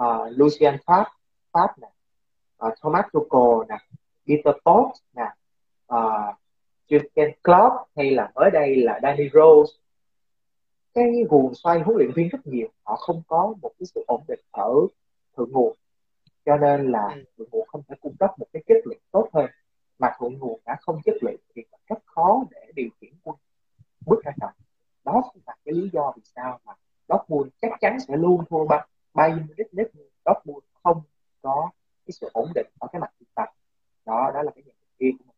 [0.00, 1.10] uh, Lucien Favre
[1.52, 1.88] Pháp nè.
[2.66, 3.76] Uh, Thomas Tuchel nè.
[4.26, 5.26] Peter Bosz nè.
[5.92, 6.34] Uh,
[6.88, 9.72] Jurgen Klopp hay là mới đây là Danny Rose.
[10.94, 12.68] Cái guồng xoay huấn luyện viên rất nhiều.
[12.82, 14.72] Họ không có một cái sự ổn định ở
[15.36, 15.76] thượng nguồn.
[16.46, 17.24] Cho nên là ừ.
[17.38, 19.46] thượng nguồn không thể cung cấp một cái chất lượng tốt hơn.
[19.98, 23.36] Mà thượng nguồn đã không chất lượng thì rất khó để điều khiển quân
[24.06, 24.50] bước ra trận.
[25.04, 26.72] Đó là cái lý do vì sao mà
[27.08, 29.86] Dortmund chắc chắn sẽ luôn thua ba Bayern Munich nếu
[30.26, 31.02] Dortmund không
[31.42, 31.70] có
[32.06, 33.48] cái sự ổn định ở cái mặt thực tập.
[34.06, 35.36] Đó đó là cái nhận định kia của mình.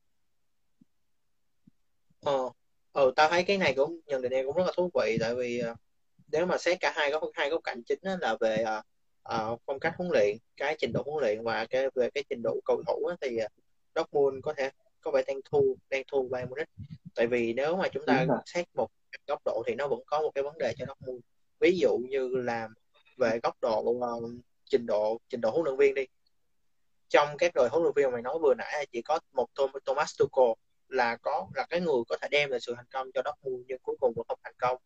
[2.20, 2.50] Ờ
[2.92, 5.34] ừ, tao thấy cái này cũng nhận định này cũng rất là thú vị tại
[5.34, 5.76] vì uh,
[6.32, 8.64] nếu mà xét cả hai có hai góc cạnh chính là về
[9.34, 12.42] uh, phong cách huấn luyện cái trình độ huấn luyện và cái về cái trình
[12.42, 13.38] độ cầu thủ á, thì
[13.94, 16.68] Dortmund có thể có vẻ đang thu đang thu Bayern Munich.
[17.14, 18.88] Tại vì nếu mà chúng ta xét một
[19.26, 21.20] góc độ thì nó vẫn có một cái vấn đề cho Dortmund.
[21.60, 22.68] Ví dụ như là
[23.16, 24.30] về góc độ uh,
[24.64, 26.06] trình độ trình độ huấn luyện viên đi.
[27.08, 29.46] Trong các đội huấn luyện viên mà mày nói vừa nãy chỉ có một
[29.84, 30.52] Thomas Tuchel
[30.88, 33.78] là có là cái người có thể đem lại sự thành công cho Dortmund nhưng
[33.82, 34.78] cuối cùng vẫn không thành công.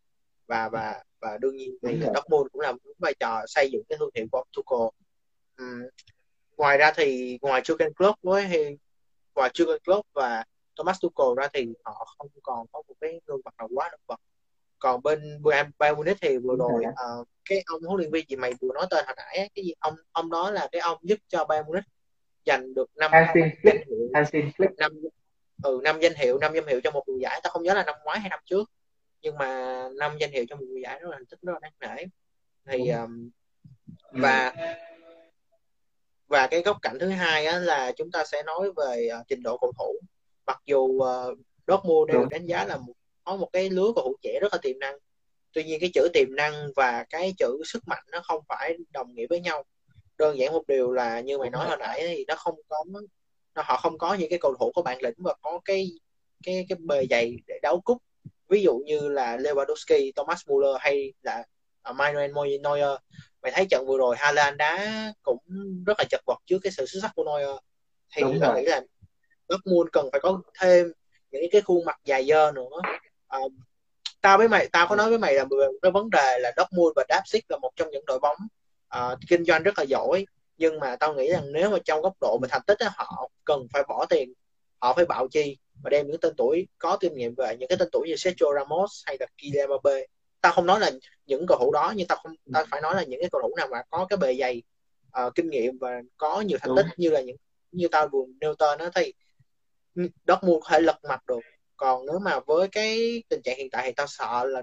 [0.47, 4.11] Và và và đương nhiên thì Dortmund cũng làm vai trò xây dựng cái thương
[4.15, 4.89] hiệu của Tuchel.
[5.63, 5.89] Uhm,
[6.57, 8.79] ngoài ra thì ngoài Jurgen Klopp với
[9.35, 10.45] ngoài Jurgen Klopp và
[10.77, 13.99] Thomas Tuchel ra thì họ không còn có một cái gương mặt nào quá nổi
[14.07, 14.21] bật
[14.81, 15.43] còn bên
[15.79, 18.87] Bayern Munich thì vừa rồi uh, cái ông huấn luyện viên gì mày vừa nói
[18.91, 21.85] tên hồi nãy cái gì ông ông nói là cái ông giúp cho Bayern Munich
[22.47, 23.41] giành được năm Hansi
[24.39, 24.75] Flick.
[24.77, 24.93] năm
[25.63, 27.41] ừ năm danh hiệu năm danh hiệu cho một mùa giải.
[27.43, 28.71] Tao không nhớ là năm ngoái hay năm trước
[29.23, 31.97] nhưng mà năm danh hiệu cho một mùa giải đó là tích rất là đáng
[31.97, 32.05] nể.
[32.69, 33.31] Thì um,
[34.13, 34.53] và
[36.27, 39.43] và cái góc cạnh thứ hai á, là chúng ta sẽ nói về uh, trình
[39.43, 39.95] độ cầu thủ.
[40.47, 42.93] Mặc dù uh, Dortmund đều đánh giá là một,
[43.31, 44.95] có một cái lứa cầu thủ trẻ rất là tiềm năng.
[45.53, 49.15] Tuy nhiên cái chữ tiềm năng và cái chữ sức mạnh nó không phải đồng
[49.15, 49.65] nghĩa với nhau.
[50.19, 52.85] Đơn giản một điều là như mày nói hồi nãy thì nó không có
[53.55, 55.91] nó họ không có những cái cầu thủ có bản lĩnh và có cái
[56.43, 57.99] cái cái bề dày để đấu cúp.
[58.49, 61.45] Ví dụ như là Lewandowski, Thomas Muller hay là
[61.91, 62.97] uh, Manuel Neuer.
[63.43, 65.39] Mày thấy trận vừa rồi Haaland đá cũng
[65.87, 67.57] rất là chật vật trước cái sự xuất sắc của Neuer.
[68.17, 68.81] Thì Đúng tao nghĩ là
[69.49, 70.93] Dortmund cần phải có thêm
[71.31, 72.81] những cái khuôn mặt dài dơ nữa
[73.31, 73.59] um,
[74.21, 75.45] tao với mày tao có nói với mày là
[75.83, 78.37] cái vấn đề là Dortmund và Leipzig là một trong những đội bóng
[78.97, 80.27] uh, kinh doanh rất là giỏi.
[80.59, 83.31] Nhưng mà tao nghĩ rằng nếu mà trong góc độ về thành tích á, họ
[83.45, 84.33] cần phải bỏ tiền
[84.81, 87.79] họ phải bạo chi và đem những tên tuổi có kinh nghiệm về những cái
[87.79, 90.07] tên tuổi như Sergio Ramos hay là Kylian Mbappe
[90.41, 90.91] tao không nói là
[91.27, 93.57] những cầu thủ đó nhưng tao không tao phải nói là những cái cầu thủ
[93.57, 94.63] nào mà có cái bề dày
[95.27, 97.37] uh, kinh nghiệm và có nhiều thành tích như là những
[97.73, 99.13] như tao vừa nêu tên đó thì
[100.29, 101.41] Dortmund có thể lật mặt được
[101.81, 104.63] còn nếu mà với cái tình trạng hiện tại thì tao sợ là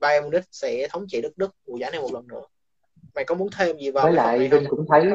[0.00, 2.42] Bayern Munich sẽ thống trị đất Đức mùa giải này một lần nữa.
[3.14, 5.10] Mày có muốn thêm gì vào với lại Vinh cũng thấy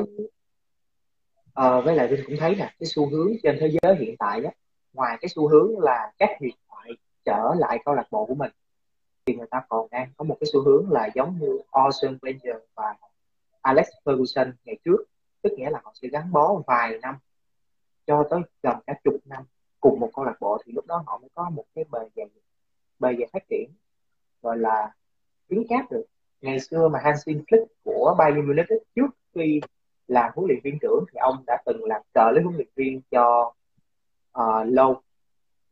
[1.53, 4.41] ờ, với lại Vinh cũng thấy là cái xu hướng trên thế giới hiện tại
[4.43, 4.51] á
[4.93, 6.91] ngoài cái xu hướng là các huyền thoại
[7.25, 8.51] trở lại câu lạc bộ của mình
[9.25, 12.59] thì người ta còn đang có một cái xu hướng là giống như Arsene Wenger
[12.75, 12.95] và
[13.61, 14.97] Alex Ferguson ngày trước
[15.41, 17.15] tức nghĩa là họ sẽ gắn bó vài năm
[18.07, 19.43] cho tới gần cả chục năm
[19.79, 22.25] cùng một câu lạc bộ thì lúc đó họ mới có một cái bề dày
[22.99, 23.69] bề dày phát triển
[24.41, 24.93] gọi là
[25.47, 26.05] tiếng cáp được.
[26.41, 29.61] Ngày xưa mà Hansi Flick của Bayern Munich trước khi
[30.07, 33.01] làm huấn luyện viên trưởng thì ông đã từng làm trợ lý huấn luyện viên
[33.11, 33.53] cho
[34.31, 35.01] ờ, uh, lâu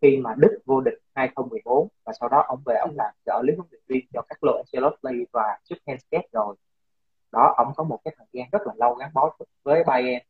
[0.02, 3.54] khi mà Đức vô địch 2014 và sau đó ông về ông làm trợ lý
[3.56, 6.56] huấn luyện viên cho các Lô Ancelotti và Jurgen Heynckes rồi.
[7.32, 10.26] Đó ông có một cái thời gian rất là lâu gắn bó với Bayern.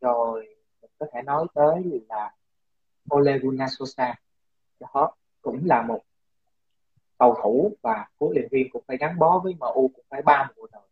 [0.00, 2.32] Rồi mình có thể nói tới là
[3.14, 4.14] Ole Gunnar Solskjaer
[4.80, 6.00] đó cũng là một
[7.18, 10.50] cầu thủ và huấn luyện viên cũng phải gắn bó với MU cũng phải ba
[10.56, 10.82] mùa rồi.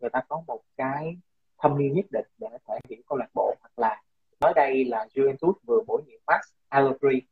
[0.00, 1.16] Người ta có một cái
[1.58, 4.02] thâm niên nhất định để thể hiện câu lạc bộ, hoặc là
[4.40, 7.22] nói đây là Juventus vừa bổ nhiệm Max Allegri.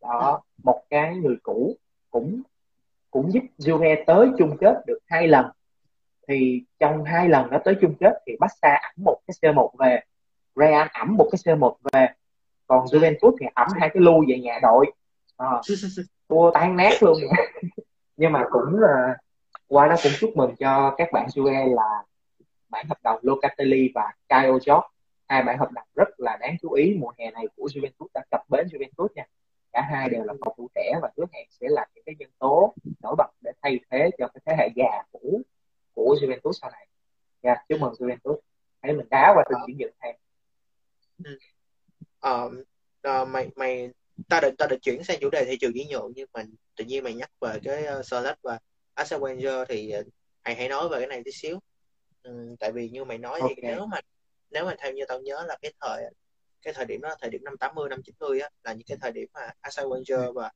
[0.00, 1.76] Đó, một cái người cũ
[2.10, 2.42] cũng
[3.10, 5.46] cũng giúp Juve tới chung kết được hai lần.
[6.28, 10.00] Thì trong hai lần nó tới chung kết thì Barca ẩm một cái C1 về,
[10.56, 12.06] Real ẩm một cái C1 về
[12.66, 14.92] còn Juventus thì ẩm hai cái lưu về nhà đội.
[15.36, 15.46] À,
[16.28, 17.18] thua tan nát luôn.
[18.16, 19.16] Nhưng mà cũng là
[19.66, 22.04] qua đó cũng chúc mừng cho các bạn Juve là
[22.68, 24.88] bản hợp đồng Locatelli và Kyle George
[25.28, 26.96] hai bản hợp đồng rất là đáng chú ý.
[26.98, 29.24] Mùa hè này của Juventus đã cập bến Juventus nha.
[29.72, 32.30] Cả hai đều là cầu thủ trẻ và hứa hẹn sẽ là những cái nhân
[32.38, 35.42] tố nổi bật để thay thế cho cái thế hệ già cũ
[35.94, 36.86] của Juventus sau này
[37.42, 38.36] nha yeah, chúc mừng Juventus
[38.82, 40.14] hãy mình đá qua từng chuyển nhượng thêm
[42.20, 42.50] ờ,
[43.22, 43.90] uh, mày mày
[44.28, 46.84] ta định ta định chuyển sang chủ đề thị trường chuyển nhượng nhưng mình tự
[46.84, 48.58] nhiên mày nhắc về cái uh, Salah và
[48.94, 50.06] Arsene Wenger thì uh,
[50.42, 51.58] hãy hãy nói về cái này tí xíu
[52.22, 53.54] ừ, tại vì như mày nói okay.
[53.56, 54.00] thì nếu mà
[54.50, 56.04] nếu mà theo như tao nhớ là cái thời
[56.62, 59.12] cái thời điểm đó thời điểm năm 80 năm 90 á là những cái thời
[59.12, 60.32] điểm mà Wenger ừ.
[60.32, 60.50] và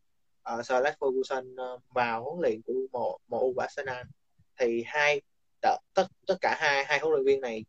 [0.55, 4.07] uh, Sir Alex Ferguson uh, vào huấn luyện của một MU và Arsenal
[4.59, 5.21] thì hai
[5.95, 7.65] tất tất cả hai hai huấn luyện viên này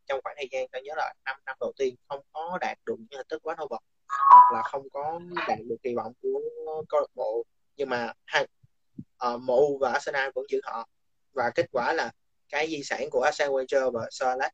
[9.78, 10.90] và Arsenal vẫn giữ họ.
[11.34, 12.12] Và kết quả là
[12.50, 14.52] cái di sản của Arsene Wenger và Salah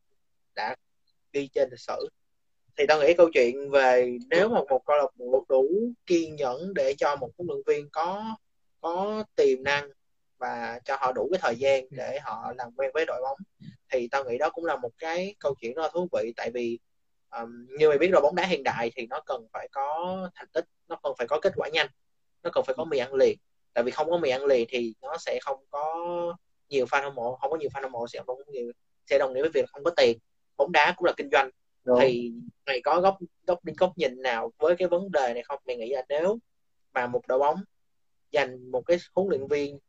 [0.56, 0.76] đã
[1.34, 2.10] ghi trên lịch sử.
[2.78, 5.68] Thì tao nghĩ câu chuyện về nếu mà một câu lạc bộ đủ
[6.06, 8.36] kiên nhẫn để cho một huấn luyện viên có
[8.82, 9.90] có tiềm năng
[10.38, 13.38] và cho họ đủ cái thời gian để họ làm quen với đội bóng
[13.92, 16.34] thì tao nghĩ đó cũng là một cái câu chuyện rất là thú vị.
[16.36, 16.80] Tại vì
[17.32, 20.48] um, như mày biết rồi bóng đá hiện đại thì nó cần phải có thành
[20.54, 21.88] tích nó cần phải có kết quả nhanh
[22.44, 23.38] nó cần phải có mì ăn liền
[23.74, 26.06] tại vì không có mì ăn liền thì nó sẽ không có
[26.70, 28.72] nhiều fan hâm mộ không có nhiều fan hâm mộ sẽ không có nhiều
[29.06, 30.18] sẽ đồng nghĩa với việc không có tiền
[30.58, 31.50] bóng đá cũng là kinh doanh
[31.84, 32.00] Đúng.
[32.02, 32.32] thì
[32.66, 35.90] mày có góc góc góc nhìn nào với cái vấn đề này không mày nghĩ
[35.90, 36.38] là nếu
[36.94, 37.64] mà một đội bóng
[38.32, 39.80] dành một cái huấn luyện viên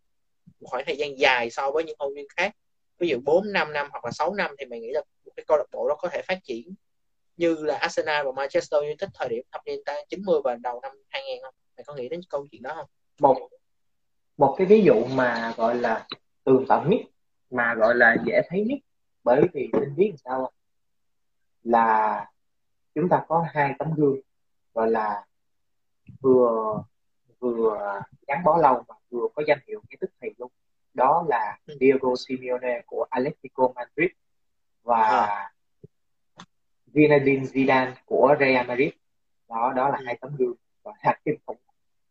[0.60, 2.52] một khoảng thời gian dài so với những huấn luyện viên khác
[2.98, 5.44] ví dụ 4 5 năm hoặc là 6 năm thì mày nghĩ là một cái
[5.46, 6.74] câu lạc bộ đó có thể phát triển
[7.36, 11.42] như là Arsenal và Manchester United thời điểm thập niên 90 và đầu năm 2000
[11.42, 11.54] không?
[11.76, 12.86] Mày có nghĩ đến câu chuyện đó không?
[13.20, 13.48] Một
[14.36, 16.06] một cái ví dụ mà gọi là
[16.44, 17.00] tường tận nhất
[17.50, 18.78] mà gọi là dễ thấy nhất
[19.24, 20.54] bởi vì mình biết sao không?
[21.62, 22.26] là
[22.94, 24.20] chúng ta có hai tấm gương
[24.74, 25.24] gọi là
[26.22, 26.82] vừa
[27.38, 30.50] vừa gắn bó lâu mà vừa có danh hiệu ngay tức thì luôn
[30.94, 31.76] đó là ừ.
[31.80, 34.10] Diego Simeone của Atletico Madrid
[34.82, 35.52] và à.
[36.92, 38.90] Zinedine Zidane của Real Madrid
[39.48, 40.04] đó đó là ừ.
[40.06, 41.56] hai tấm gương và hạt kinh khủng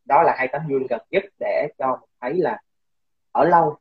[0.05, 2.57] đó là hai tấm gương gần nhất để cho mình thấy là
[3.31, 3.77] ở lâu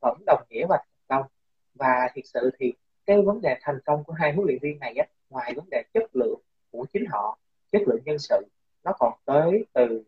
[0.00, 1.30] vẫn đồng nghĩa và thành công.
[1.74, 2.72] Và thực sự thì
[3.06, 5.84] cái vấn đề thành công của hai huấn luyện viên này á ngoài vấn đề
[5.94, 7.38] chất lượng của chính họ
[7.72, 8.46] chất lượng nhân sự
[8.84, 10.02] nó còn tới từ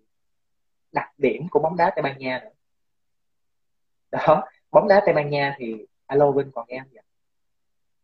[0.92, 2.50] đặc điểm của bóng đá Tây Ban Nha nữa.
[4.10, 7.02] Đó bóng đá Tây Ban Nha thì alo Vinh còn nghe không vậy?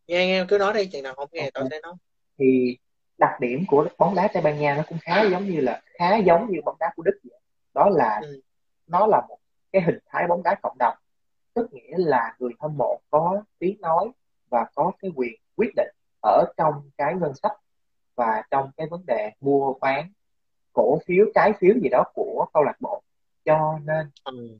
[0.06, 1.94] Nghe nghe cứ nói đi chừng nào không nghe tôi sẽ nói.
[2.38, 2.78] Thì
[3.18, 6.16] đặc điểm của bóng đá Tây Ban Nha nó cũng khá giống như là khá
[6.16, 7.40] giống như bóng đá của Đức vậy.
[7.74, 8.40] Đó là ừ.
[8.86, 9.38] nó là một
[9.74, 10.94] cái hình thái bóng đá cộng đồng
[11.54, 14.08] tức nghĩa là người hâm mộ có tiếng nói
[14.48, 17.52] và có cái quyền quyết định ở trong cái ngân sách
[18.14, 20.08] và trong cái vấn đề mua bán
[20.72, 23.02] cổ phiếu trái phiếu gì đó của câu lạc bộ.
[23.44, 24.58] Cho nên ừ.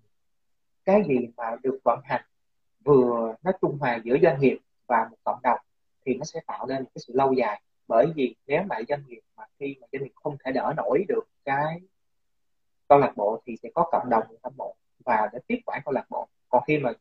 [0.85, 2.23] cái gì mà được vận hành
[2.85, 5.59] vừa nó trung hòa giữa doanh nghiệp và một cộng đồng
[6.07, 7.63] thì nó sẽ tạo nên một cái sự lâu dài.
[7.89, 11.05] Bởi vì nếu mà doanh nghiệp mà khi mà doanh nghiệp không thể đỡ nổi
[11.09, 11.81] được cái
[12.89, 14.75] câu lạc bộ thì sẽ có cộng đồng hâm mộ
[15.05, 16.29] vào để tiếp quản câu lạc bộ.
[16.49, 16.93] Còn khi mà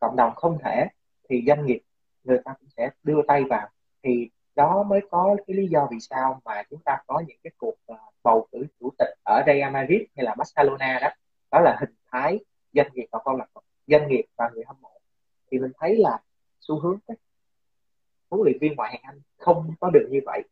[0.00, 0.86] cộng đồng không thể,
[1.28, 1.80] thì doanh nghiệp,
[2.24, 3.68] người ta cũng sẽ đưa tay vào.
[4.02, 7.50] Thì đó mới có cái lý do vì sao mà chúng ta có những cái
[7.56, 11.08] cuộc ờ, bầu cử chủ tịch ở Real Madrid hay là Barcelona đó.
[11.50, 12.38] Đó là hình thái
[12.72, 14.98] doanh nghiệp và câu lạc bộ, doanh nghiệp và người hâm mộ.
[15.50, 16.20] Thì mình thấy là
[16.60, 17.18] xu hướng các
[18.30, 20.42] huấn luyện viên ngoại hạng Anh không có được như vậy.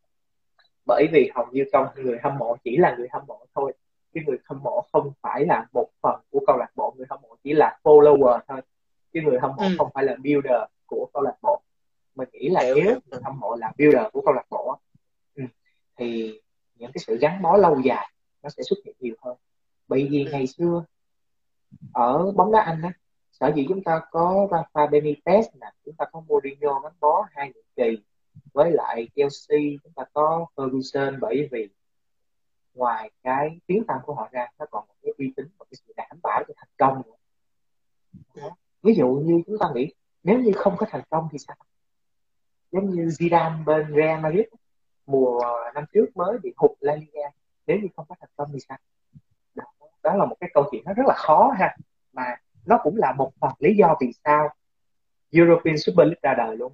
[0.87, 3.73] Bởi vì hầu như trong người hâm mộ chỉ là người hâm mộ thôi
[4.15, 7.21] cái người hâm mộ không phải là một phần của câu lạc bộ người hâm
[7.23, 8.61] mộ chỉ là follower thôi.
[9.13, 9.75] Chứ người hâm mộ ừ.
[9.79, 11.63] không phải là builder của câu lạc bộ
[12.15, 14.79] mình nghĩ là nếu người hâm mộ là builder của câu lạc bộ
[15.35, 15.43] ừ,
[15.97, 16.41] thì
[16.75, 19.37] những cái sự gắn bó lâu dài nó sẽ xuất hiện nhiều hơn.
[19.89, 20.85] Bởi vì ngày xưa
[21.93, 22.93] ở bóng đá Anh á
[23.33, 27.53] sở dĩ chúng ta có Rafa Benitez nè chúng ta có Mourinho gắn bó hai
[27.55, 28.03] nhiệm kỳ
[28.53, 31.69] với lại Chelsea chúng ta có Ferguson bởi vì
[32.81, 35.79] ngoài cái tiếng tăm của họ ra nó còn một cái uy tín và cái
[35.87, 37.17] sự đảm bảo cho thành công nữa.
[38.35, 38.57] Đó.
[38.83, 41.57] ví dụ như chúng ta nghĩ nếu như không có thành công thì sao?
[42.73, 44.47] Giống như Zidane bên Real Madrid
[45.07, 45.41] mùa
[45.75, 47.29] năm trước mới bị hụt La Liga
[47.67, 48.79] nếu như không có thành công thì sao?
[49.55, 49.65] Đó,
[50.03, 51.77] đó là một cái câu chuyện nó rất là khó ha
[52.13, 54.49] mà nó cũng là một phần lý do vì sao
[55.33, 56.73] European Super League ra đời luôn.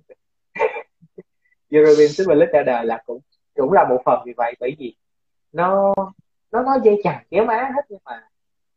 [1.70, 3.20] European Super League ra đời là cũng
[3.56, 4.96] cũng là một phần vì vậy bởi vì
[5.56, 5.94] nó
[6.66, 8.28] nó dây chằng kéo má hết nhưng mà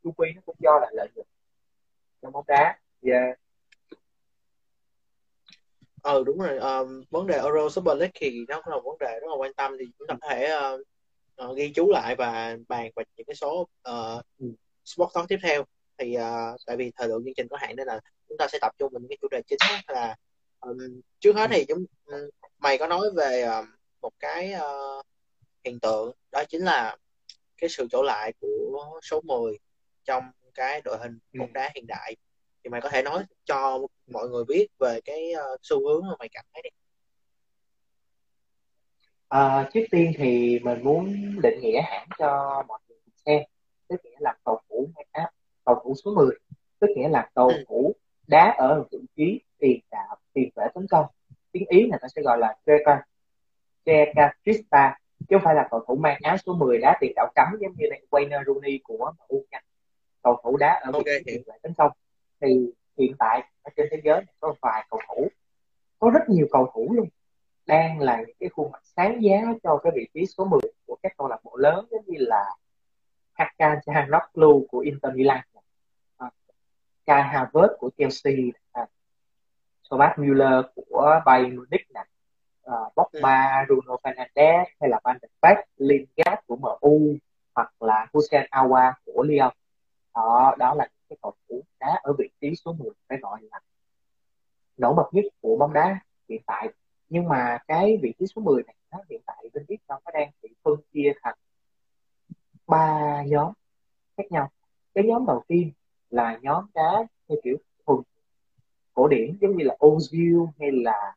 [0.03, 1.27] chu quy nó cũng do là lợi nhuận
[2.21, 2.79] trong bóng đá.
[3.01, 3.39] Yeah
[6.03, 6.57] ừ đúng rồi.
[6.57, 9.53] Um, vấn đề Euro Super League thì nó cũng là vấn đề rất là quan
[9.53, 10.57] tâm thì chúng ta có thể
[11.45, 14.25] uh, ghi chú lại và bàn vào những cái số uh,
[14.85, 15.63] sport talk tiếp theo.
[15.97, 17.99] Thì uh, tại vì thời lượng chương trình có hạn nên là
[18.29, 20.15] chúng ta sẽ tập trung vào những cái chủ đề chính là
[20.59, 23.65] um, trước hết thì chúng um, mày có nói về uh,
[24.01, 25.05] một cái uh,
[25.65, 26.97] hiện tượng đó chính là
[27.61, 29.57] cái sự trở lại của số 10
[30.03, 31.39] trong cái đội hình ừ.
[31.39, 32.15] bóng đá hiện đại
[32.63, 36.15] thì mày có thể nói cho mọi người biết về cái uh, xu hướng mà
[36.19, 36.69] mày cảm thấy đi
[39.27, 43.41] à, trước tiên thì mình muốn định nghĩa hẳn cho mọi người xem
[43.87, 44.91] tức nghĩa là cầu thủ
[45.65, 46.27] cầu thủ số 10
[46.79, 47.63] tức nghĩa là cầu ừ.
[47.67, 47.95] thủ
[48.27, 51.05] đá ở vị trí tiền đạo tiền vệ tấn công
[51.51, 53.03] tiếng ý người ta sẽ gọi là Treka
[53.85, 57.47] Treka chứ không phải là cầu thủ mang áo số 10 đá tiền đạo cấm
[57.61, 59.59] giống như này Wayne Rooney của MU nha.
[60.23, 61.91] Cầu thủ đá ở okay, vị trí tấn công.
[62.41, 65.27] Thì hiện tại ở trên thế giới có vài cầu thủ
[65.99, 67.07] có rất nhiều cầu thủ luôn.
[67.65, 70.97] Đang là những cái khuôn mặt sáng giá cho cái vị trí số 10 của
[71.03, 72.55] các câu lạc bộ lớn giống như là
[73.33, 75.41] Hakan Çalhanoğlu của Inter Milan
[76.25, 76.33] uh,
[77.05, 78.33] Kai Havertz của Chelsea
[78.81, 78.89] uh,
[79.89, 82.03] Thomas Müller của Bayern Munich nè
[82.69, 87.15] uh, Pogba, Bruno Fernandes hay là Van der Beek, Lingard của MU
[87.55, 89.53] hoặc là Hussein Awa của Lyon.
[90.15, 93.59] Đó đó là cái cầu thủ đá ở vị trí số 10 phải gọi là
[94.77, 96.69] nổi bật nhất của bóng đá hiện tại.
[97.09, 100.31] Nhưng mà cái vị trí số 10 này nó hiện tại bên biết nó đang
[100.43, 101.35] bị phân chia thành
[102.67, 103.53] ba nhóm
[104.17, 104.49] khác nhau.
[104.93, 105.71] Cái nhóm đầu tiên
[106.09, 107.99] là nhóm đá theo kiểu thuần
[108.93, 111.15] cổ điển giống như là Ozil hay là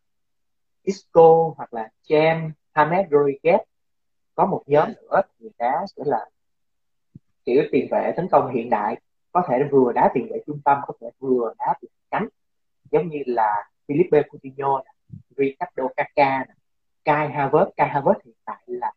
[0.82, 3.58] Isco hoặc là James James Rodriguez
[4.34, 6.28] có một nhóm nữa thì đá sẽ là
[7.44, 9.00] kiểu tiền vệ tấn công hiện đại.
[9.32, 12.28] Có thể vừa đá tiền vệ trung tâm có thể vừa đá tiền cánh.
[12.90, 14.82] Giống như là Felipe Coutinho
[15.36, 16.44] Ricardo Kaká
[17.04, 17.70] Kai Havertz.
[17.76, 18.92] Kai Havertz hiện tại là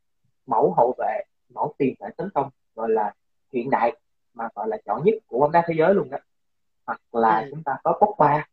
[0.45, 3.13] mẫu hậu vệ mẫu tiền vệ tấn công gọi là
[3.53, 3.93] hiện đại
[4.33, 6.17] mà gọi là giỏi nhất của bóng đá thế giới luôn đó.
[6.85, 7.47] Hoặc là ừ.
[7.51, 8.47] chúng ta có Pogba.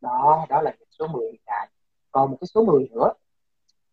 [0.00, 1.68] Đó đó là số 10 hiện tại
[2.10, 3.12] còn một cái số 10 nữa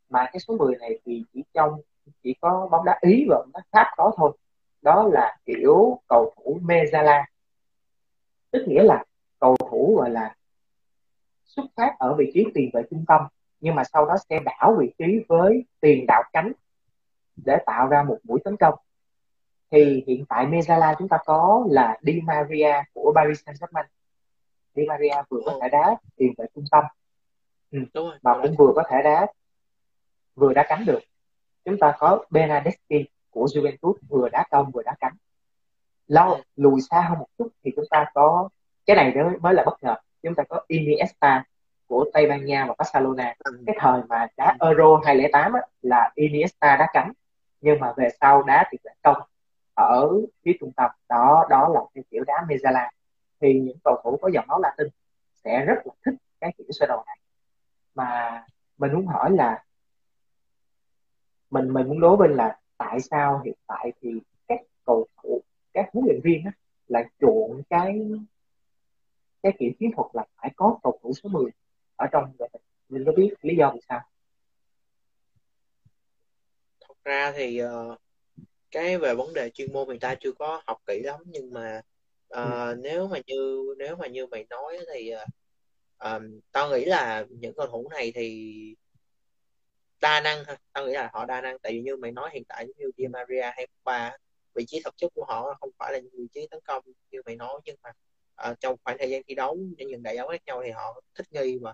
[0.10, 1.82] mà cái số 10 này thì chỉ trong
[2.24, 4.38] chỉ có bóng đá Ý và bóng đá Pháp có thôi.
[4.82, 7.24] Đó là kiểu cầu thủ Mezala.
[8.52, 9.04] Tức nghĩa là
[9.40, 10.36] cầu thủ gọi là
[11.46, 13.22] xuất phát ở vị trí tiền vệ trung tâm
[13.60, 16.52] nhưng mà sau đó sẽ đảo vị trí với tiền đạo cánh
[17.46, 18.74] để tạo ra một mũi tấn công.
[19.72, 23.86] Thì hiện tại Mezala chúng ta có là Di Maria của Paris Saint-Germain.
[24.76, 26.84] Di Maria vừa có thể đá tiền vệ trung tâm
[27.72, 27.80] ừ.
[27.94, 29.28] Đúng rồi, và cũng vừa có thể đá
[30.36, 31.00] vừa đá cánh được.
[31.66, 35.14] Chúng ta có Bernardeschi của Juventus vừa đá công vừa đá cánh.
[36.08, 36.42] Lâu ừ.
[36.56, 38.50] lùi xa hơn một chút thì chúng ta có
[38.86, 39.96] cái này mới mới là bất ngờ.
[40.24, 41.44] Chúng ta có Iniesta
[41.88, 43.36] của Tây Ban Nha và Barcelona.
[43.40, 43.64] Ừ.
[43.66, 47.12] cái thời mà đá Euro 2008 á, là Iniesta đá cánh.
[47.62, 49.18] Nhưng mà về sau đá thì lại công
[49.74, 50.10] ở
[50.46, 52.90] phía trung tâm đó đó là cái kiểu đá Mezzala
[53.42, 54.88] thì những cầu thủ có dòng máu Latin
[55.44, 57.18] sẽ rất là thích cái kiểu sơ đồ này
[57.98, 58.44] mà
[58.78, 59.64] mình muốn hỏi là
[61.50, 64.10] mình mình muốn đố bên là tại sao hiện tại thì
[64.48, 65.42] các cầu thủ
[65.74, 66.52] các huấn luyện viên á,
[66.88, 68.00] lại chuộng cái
[69.44, 71.52] cái kiểu chiến thuật là phải có cầu thủ số 10
[71.96, 72.50] ở trong đội
[72.90, 74.02] mình có biết lý do vì sao
[76.88, 78.00] thật ra thì uh,
[78.72, 81.82] cái về vấn đề chuyên môn người ta chưa có học kỹ lắm nhưng mà
[82.34, 82.76] uh, ừ.
[82.80, 85.30] nếu mà như nếu mà như mày nói thì uh,
[86.00, 88.76] um, tao nghĩ là những cầu thủ này thì
[90.02, 90.58] đa năng ha.
[90.74, 93.08] Tao nghĩ là họ đa năng tại vì như mày nói hiện tại như Di
[93.08, 94.18] Maria hay ba
[94.54, 97.36] vị trí thực chất của họ không phải là vị trí tấn công như mày
[97.36, 97.92] nói nhưng mà
[98.52, 101.02] uh, trong khoảng thời gian thi đấu những những đại đấu khác nhau thì họ
[101.16, 101.74] thích nghi và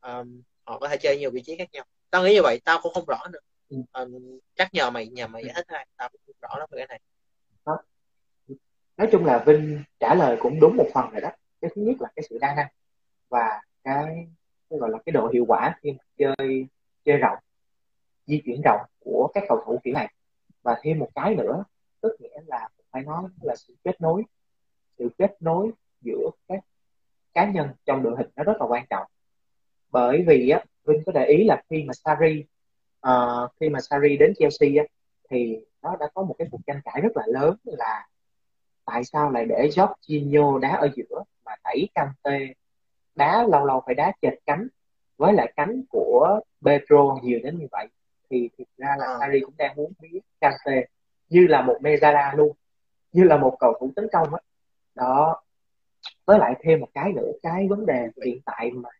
[0.00, 1.84] um, họ có thể chơi nhiều vị trí khác nhau.
[2.10, 3.38] Tao nghĩ như vậy tao cũng không rõ nữa.
[3.68, 3.76] Ừ.
[3.92, 6.78] um, chắc nhờ mày nhờ mày giải thích hay tao cũng không rõ lắm về
[6.78, 7.00] cái này.
[8.96, 11.30] Nói chung là Vinh trả lời cũng đúng một phần rồi đó.
[11.60, 12.66] Cái thứ nhất là cái sự đa năng
[13.32, 14.26] và cái,
[14.70, 16.66] cái gọi là cái độ hiệu quả khi mà chơi
[17.04, 17.38] chơi rộng
[18.26, 20.14] di chuyển rộng của các cầu thủ kiểu này.
[20.62, 21.64] Và thêm một cái nữa
[22.00, 24.22] tức nghĩa là phải nói là sự kết nối
[24.98, 26.60] sự kết nối giữa các
[27.34, 29.06] cá nhân trong đội hình nó rất là quan trọng.
[29.90, 32.46] Bởi vì á Vinh có để ý là khi mà Sari uh,
[33.00, 34.84] ờ, khi mà Sari đến Chelsea á,
[35.30, 38.06] thì nó đã có một cái cuộc tranh cãi rất là lớn là
[38.84, 42.54] tại sao lại để Jorginho đá ở giữa mà đẩy Kante
[43.14, 44.68] đá lâu lâu phải đá chệch cánh
[45.16, 47.88] với lại cánh của Pedro nhiều đến như vậy.
[48.30, 50.86] Thì thực ra là Sari cũng đang muốn biết Kante
[51.28, 52.56] như là một Mezala luôn
[53.12, 54.40] như là một cầu thủ tấn công á.
[54.94, 55.42] Đó.
[56.24, 58.90] Với lại thêm một cái nữa cái vấn đề hiện tại mà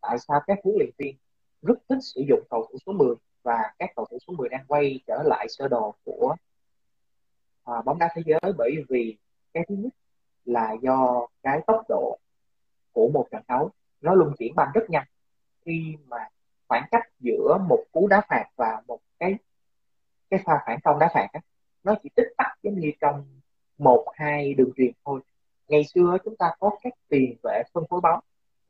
[0.00, 1.16] tại sao các huấn luyện viên
[1.62, 4.64] rất thích sử dụng cầu thủ số 10 và các cầu thủ số 10 đang
[4.68, 6.36] quay trở lại sơ đồ của
[7.64, 9.16] à, bóng đá thế giới bởi vì
[9.54, 9.92] cái thứ nhất
[10.44, 12.18] là do cái tốc độ
[12.92, 15.06] của một trận đấu nó luôn chuyển banh rất nhanh.
[15.64, 16.28] Khi mà
[16.68, 19.34] khoảng cách giữa một cú đá phạt và một cái
[20.30, 21.40] cái pha phản công đá phạt á,
[21.84, 23.24] nó chỉ tích tắc giống như trong
[23.78, 25.20] một hai đường truyền thôi.
[25.68, 28.20] Ngày xưa chúng ta có các tiền vệ phân phối bóng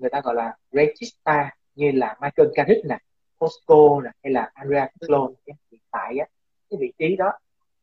[0.03, 2.99] người ta gọi là regista như là Michael Carrick nè
[3.39, 6.27] Costco nè hay là Andrea Pirlo hiện tại á
[6.71, 7.33] cái vị trí đó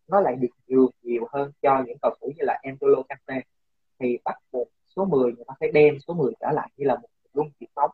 [0.07, 3.41] nó lại được nhường nhiều hơn cho những cầu thủ như là Angelo Kante
[3.99, 4.67] thì bắt buộc
[4.99, 7.69] số 10 người ta phải đem số 10 trở lại như là một luân chuyển
[7.75, 7.91] bóng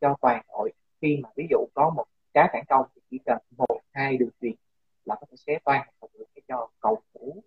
[0.00, 3.38] cho toàn đội khi mà ví dụ có một cá phản công thì chỉ cần
[3.56, 4.52] một, hai đường truyền
[5.04, 7.42] là có thể xé toan một được để cho cầu thủ,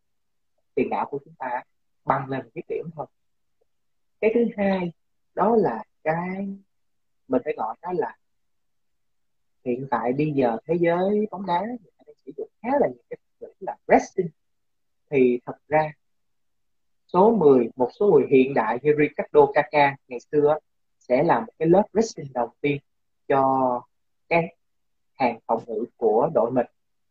[0.75, 1.63] tiền đạo của chúng ta
[2.05, 3.05] băng lên cái điểm thôi.
[4.21, 4.91] Cái thứ hai
[5.35, 6.47] đó là cái
[7.27, 8.17] mình phải gọi đó là
[9.65, 12.87] hiện tại bây giờ thế giới bóng đá người ta đang sử dụng khá là
[12.87, 14.29] nhiều cái từ là pressing
[15.09, 15.91] thì thật ra
[17.13, 20.57] số 10 một số người hiện đại như Ricardo Kaka ngày xưa
[20.99, 22.77] sẽ là một cái lớp pressing đầu tiên
[23.27, 23.81] cho
[24.29, 24.45] các
[25.15, 26.65] hàng phòng ngự của đội mình.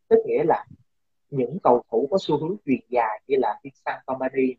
[0.09, 0.67] Tức nghĩa là
[1.31, 4.55] những cầu thủ có xu hướng truyền dài như là Vincent Kompany,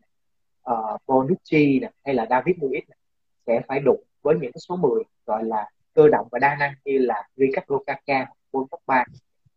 [0.70, 2.98] uh, Bonucci này, hay là David Luiz này,
[3.46, 6.98] sẽ phải đụng với những số 10 gọi là cơ động và đa năng như
[6.98, 9.04] là Ricardo Kaka, Paul Pogba.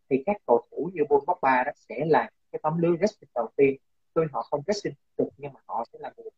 [0.09, 3.49] Thì các cầu thủ như Paul Pogba đó sẽ là cái tấm lưới pressing đầu
[3.55, 3.75] tiên
[4.13, 6.29] tuy họ không kết sinh cực nhưng mà họ sẽ là người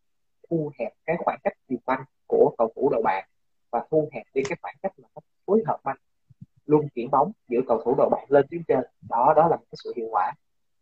[0.49, 3.29] thu hẹp cái khoảng cách truyền banh của cầu thủ đội bạn
[3.71, 5.97] và thu hẹp đi cái khoảng cách mà nó phối hợp mạnh
[6.65, 8.79] luôn chuyển bóng giữa cầu thủ đội bạn lên tuyến trên.
[9.09, 10.33] Đó đó là một cái sự hiệu quả.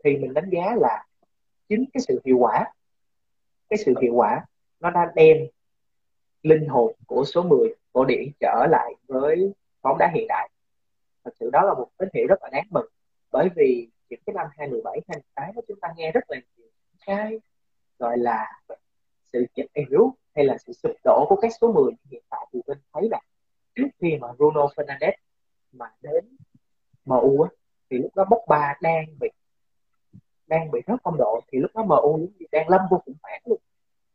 [0.03, 1.05] Thì mình đánh giá là
[1.69, 2.73] chính cái sự hiệu quả,
[3.69, 4.45] cái sự hiệu quả
[4.79, 5.37] nó đã đem
[6.43, 10.49] linh hồn của số 10 cổ điển trở lại với bóng đá hiện đại.
[11.23, 12.87] Thật sự đó là một tín hiệu rất là đáng mừng,
[13.31, 16.67] bởi vì những cái năm 2017 2018 chúng ta nghe rất là nhiều
[17.05, 17.39] cái
[17.99, 18.61] gọi là
[19.33, 22.59] sự chết yếu hay là sự sụp đổ của các số 10 hiện tại thì
[22.67, 23.21] mình thấy là
[23.75, 25.13] trước khi mà Bruno Fernandes
[25.71, 26.25] mà đến
[27.05, 27.49] MU á,
[27.89, 29.29] thì lúc đó Pogba đang bị
[30.47, 33.59] đang bị rất phong độ thì lúc đó MU đang lâm vô khủng hoảng luôn.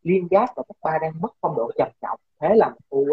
[0.03, 3.07] Liên gác và Pogba đang mất phong độ trầm trọng thế là MU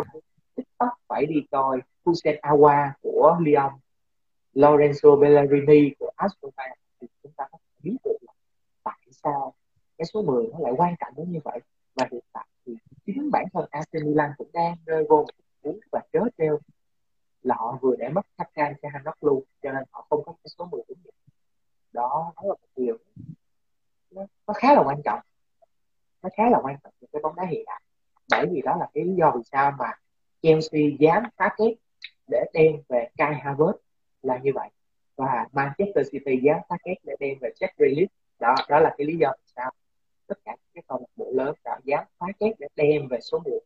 [0.55, 3.71] TikTok phải đi coi Hussein Awa của Lyon
[4.53, 6.75] Lorenzo Bellerini của Aston Villa.
[7.01, 8.33] Thì chúng ta có thể biết được là
[8.83, 9.53] tại sao
[10.03, 11.59] cái số 10 nó lại quan trọng đến như vậy.
[11.95, 12.73] Và hiện tại thì
[13.05, 15.27] chính bản thân AC Milan cũng đang rơi vô một
[15.63, 16.59] huống và trớ treo
[17.43, 20.65] là họ vừa để mất Hakan cho Hanoglu cho nên họ không có cái số
[20.65, 21.11] 10 đúng vậy.
[21.93, 22.97] Đó đó là một điều
[24.11, 25.19] nó, nó khá là quan trọng.
[26.23, 27.81] Nó khá là quan trọng trong cái bóng đá hiện đại.
[28.29, 29.91] Bởi vì đó là cái lý do vì sao mà
[30.41, 31.75] Chelsea dám phá kết
[32.27, 33.77] để đem về Kai Havertz
[34.21, 34.69] là như vậy.
[35.15, 39.07] Và Manchester City dám phá kết để đem về Jack Grealish đó đó là cái
[39.07, 39.71] lý do vì sao
[40.33, 43.39] tất cả các câu lạc bộ lớn đã dám phá kết để đem về số
[43.39, 43.59] 1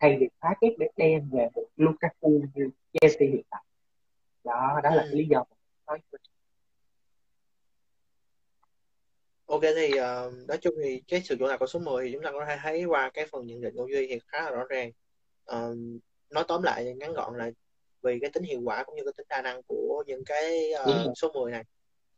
[0.00, 3.62] thay vì phá kết để đem về một Lukaku như Chelsea hiện tại.
[4.44, 5.44] Đó đó là cái lý do
[5.86, 5.98] nói.
[9.46, 12.22] Ok thì uh, nói chung thì cái sự chủ đạo của số 10 thì chúng
[12.22, 14.64] ta có thể thấy qua cái phần nhận định của Duy thì khá là rõ
[14.68, 14.90] ràng.
[15.50, 15.76] Uh,
[16.30, 17.50] nói tóm lại ngắn gọn là
[18.02, 21.12] vì cái tính hiệu quả cũng như cái tính đa năng của những cái uh,
[21.16, 21.64] số 10 này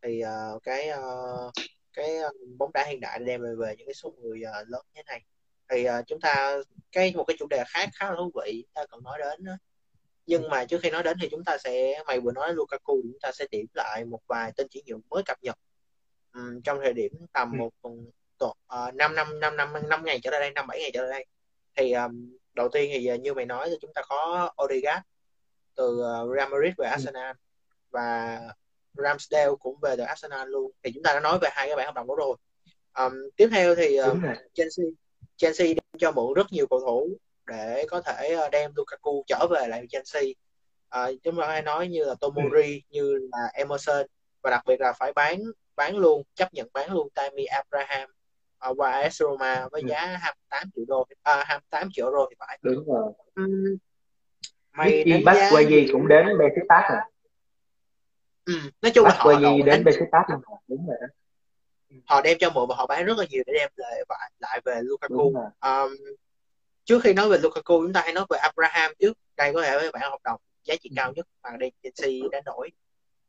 [0.02, 1.52] thì uh, cái uh,
[1.96, 2.18] cái
[2.58, 5.02] bóng đá hiện đại đem về về những cái số 10 uh, lớn như thế
[5.06, 5.22] này
[5.70, 6.56] thì uh, chúng ta
[6.92, 9.52] cái một cái chủ đề khác khá là thú vị ta cần nói đến đó.
[10.26, 13.20] nhưng mà trước khi nói đến thì chúng ta sẽ mày vừa nói Lukaku chúng
[13.22, 15.58] ta sẽ điểm lại một vài tên chuyển nhượng mới cập nhật
[16.34, 17.56] um, trong thời điểm tầm ừ.
[17.56, 17.70] một
[18.38, 18.52] tuần
[18.88, 21.10] uh, 5 năm 5 năm 5 ngày trở lại đây 5 7 ngày trở lại
[21.10, 21.26] đây
[21.76, 25.02] thì um, đầu tiên thì như mày nói thì chúng ta có Odegaard
[25.74, 26.02] từ
[26.36, 26.90] Real Madrid về ừ.
[26.90, 27.38] Arsenal ừ.
[27.90, 28.40] và
[28.96, 30.72] Ramsdale cũng về từ Arsenal luôn.
[30.82, 32.36] Thì chúng ta đã nói về hai cái bản hợp đồng đó rồi.
[32.98, 34.22] Um, tiếp theo thì um,
[34.54, 34.86] Chelsea.
[35.36, 39.46] Chelsea đem cho mượn rất nhiều cầu thủ để có thể uh, đem Lukaku trở
[39.50, 40.22] về lại Chelsea.
[40.98, 42.80] Uh, chúng ta hay nói như là Tomori ừ.
[42.90, 44.06] như là Emerson
[44.42, 45.42] và đặc biệt là phải bán
[45.76, 48.10] bán luôn chấp nhận bán luôn Tammy Abraham
[48.70, 49.88] uh, qua AS Roma với ừ.
[49.88, 52.58] giá 28 triệu đô à, 28 triệu euro thì phải.
[52.62, 53.12] Đúng rồi.
[53.34, 53.76] Um,
[54.72, 55.04] mày
[55.52, 57.00] giá gì cũng đến Besiktas rồi
[58.46, 58.52] ừ.
[58.82, 60.24] nói chung là họ gì đến Besiktas
[60.68, 61.06] đúng rồi đó.
[62.06, 64.80] Họ đem cho mượn và họ bán rất là nhiều để đem lại lại về
[64.82, 65.34] Lukaku.
[65.60, 65.96] Um,
[66.84, 69.18] trước khi nói về Lukaku chúng ta hãy nói về Abraham trước.
[69.36, 72.40] Đây có thể với bản hợp đồng giá trị cao nhất mà đây Chelsea đã
[72.44, 72.70] nổi.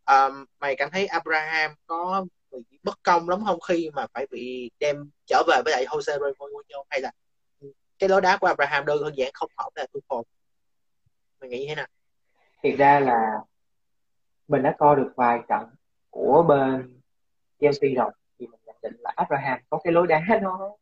[0.05, 4.71] Um, mày cảm thấy Abraham có bị bất công lắm không khi mà phải bị
[4.79, 7.11] đem trở về với lại Jose Mourinho hay là
[7.99, 10.21] cái lối đá của Abraham đơn hơn giản không hợp với Tuchel
[11.41, 11.87] mày nghĩ thế nào?
[12.63, 13.39] Thiệt ra là
[14.47, 15.69] mình đã coi được vài trận
[16.09, 16.99] của bên
[17.59, 18.11] Chelsea rồi.
[18.39, 20.75] Thì mình nhận định là Abraham có cái lối đá nó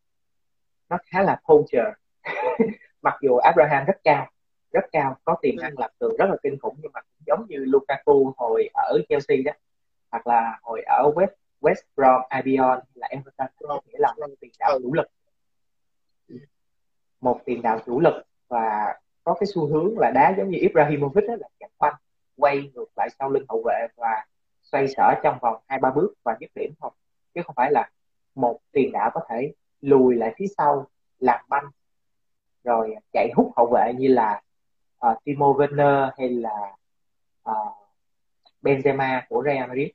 [0.90, 1.88] nó khá là poacher.
[3.02, 4.28] Mặc dù Abraham rất cao
[4.76, 7.58] rất cao có tiềm năng lập tường rất là kinh khủng nhưng mà giống như
[7.58, 9.52] Lukaku hồi ở Chelsea đó
[10.12, 14.52] hoặc là hồi ở West West Brom Albion là Everton có nghĩa là một tiền
[14.60, 15.08] đạo chủ lực.
[17.22, 18.14] Một tiền đạo chủ lực
[18.48, 21.94] và có cái xu hướng là đá giống như Ibrahimovic đó là chặt banh
[22.38, 24.26] quay ngược lại sau lưng hậu vệ và
[24.62, 26.92] xoay sở trong vòng hai ba bước và dứt điểm thôi
[27.36, 27.90] chứ không phải là
[28.36, 30.88] một tiền đạo có thể lùi lại phía sau
[31.20, 31.66] làm banh
[32.64, 34.42] rồi chạy hút hậu vệ như là
[35.08, 36.76] uh, Timo Werner hay là
[37.50, 37.76] uh,
[38.62, 39.90] Benzema của Real Madrid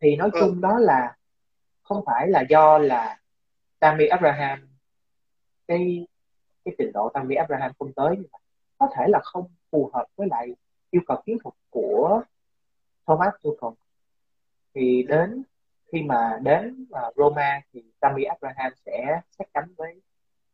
[0.00, 0.40] thì nói ừ.
[0.40, 1.16] chung đó là
[1.82, 3.18] không phải là do là
[3.78, 4.68] Tammy Abraham
[5.68, 6.06] cái
[6.64, 8.38] cái trình độ Tammy Abraham không tới nhưng mà
[8.78, 10.54] có thể là không phù hợp với lại
[10.96, 12.22] yêu cầu chiến thuật của
[13.06, 13.70] Thomas Tuchel.
[14.74, 15.42] Thì đến
[15.92, 20.00] khi mà đến uh, Roma thì Tammy Abraham sẽ sát cánh với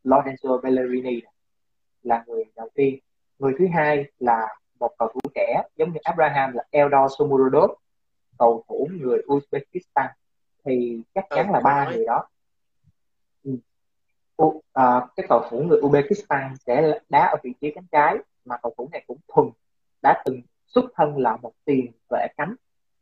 [0.04, 1.20] Lorenzo Bellerini
[2.02, 2.98] là người đầu tiên.
[3.38, 7.70] Người thứ hai là một cầu thủ trẻ giống như Abraham là Eldor Shomurodov
[8.38, 10.08] cầu thủ người Uzbekistan.
[10.64, 12.28] Thì chắc chắn là ba người đó.
[13.44, 13.56] Ừ.
[14.42, 14.54] uh,
[15.16, 18.88] cái cầu thủ người Uzbekistan sẽ đá ở vị trí cánh trái mà cầu thủ
[18.92, 19.48] này cũng thuần
[20.02, 22.54] đã từng xuất thân là một tiền vệ cánh.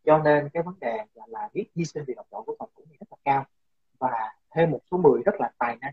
[0.05, 2.69] Cho nên cái vấn đề là, là biết hy sinh vì đồng đội của cầu
[2.77, 3.45] thủ này rất là cao.
[3.99, 5.93] Và thêm một số 10 rất là tài năng.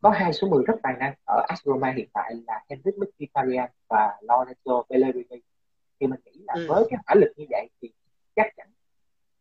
[0.00, 3.70] Có hai số 10 rất tài năng ở AS Roma hiện tại là Henrik Mkhitaryan
[3.88, 5.42] và Lorenzo Pellegrini.
[6.00, 6.66] Thì mình nghĩ là ừ.
[6.68, 7.92] với cái hỏa lực như vậy thì
[8.36, 8.68] chắc chắn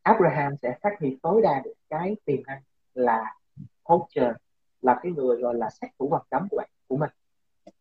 [0.06, 2.62] Abraham sẽ phát huy tối đa được cái tiềm năng
[2.94, 3.36] là
[3.86, 4.36] poacher
[4.82, 7.10] là cái người gọi là sát thủ vòng cấm của bạn của mình.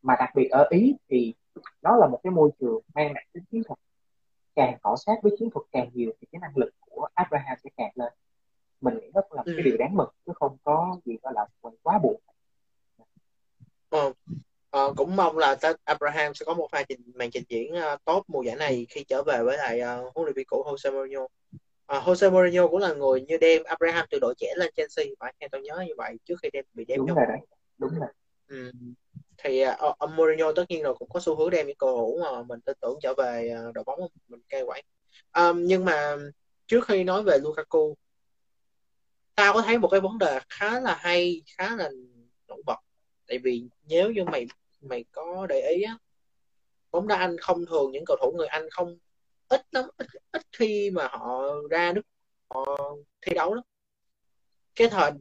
[0.02, 1.34] Mà đặc biệt ở Ý thì
[1.82, 3.78] nó là một cái môi trường mang nặng tính chiến thuật
[4.54, 7.70] càng cọ sát với chiến thuật càng nhiều thì cái năng lực của Abraham sẽ
[7.76, 8.12] càng lên
[8.80, 9.52] mình nghĩ đó cũng là một ừ.
[9.56, 12.20] cái điều đáng mừng chứ không có gì gọi là mình quá buồn
[13.90, 14.12] ừ.
[14.70, 18.24] ờ, cũng mong là Abraham sẽ có một pha trình màn trình diễn uh, tốt
[18.28, 21.22] mùa giải này khi trở về với lại uh, huấn luyện viên cũ Jose Mourinho
[21.22, 21.28] uh,
[21.88, 25.48] Jose Mourinho cũng là người như đem Abraham từ đội trẻ lên Chelsea phải theo
[25.52, 27.38] tôi nhớ như vậy trước khi đem bị đem đúng rồi đấy
[27.78, 28.08] đúng rồi
[28.48, 28.72] ừ
[29.38, 32.20] thì uh, ông Mourinho tất nhiên rồi cũng có xu hướng đem những cầu thủ
[32.22, 34.84] mà mình tin tưởng trở về uh, đội bóng mình cai quản
[35.32, 36.16] um, nhưng mà
[36.66, 37.96] trước khi nói về Lukaku
[39.34, 41.90] tao có thấy một cái vấn đề khá là hay khá là
[42.48, 42.76] nổi bật.
[43.28, 44.46] Tại vì nếu như mày
[44.80, 45.98] mày có để ý á
[46.90, 48.98] bóng đá Anh không thường những cầu thủ người Anh không
[49.48, 52.02] ít lắm ít, ít khi mà họ ra nước
[52.48, 52.64] họ
[53.22, 53.62] thi đấu đó
[54.76, 55.12] cái thời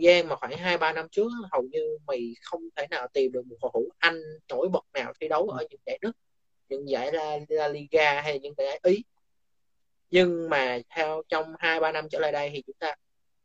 [0.00, 3.46] gian mà khoảng hai ba năm trước hầu như mày không thể nào tìm được
[3.46, 6.12] một cầu thủ Anh nổi bật nào thi đấu ở những giải nước
[6.68, 9.04] những giải La, La Liga hay những giải Ý.
[10.10, 12.94] Nhưng mà theo trong hai ba năm trở lại đây thì chúng ta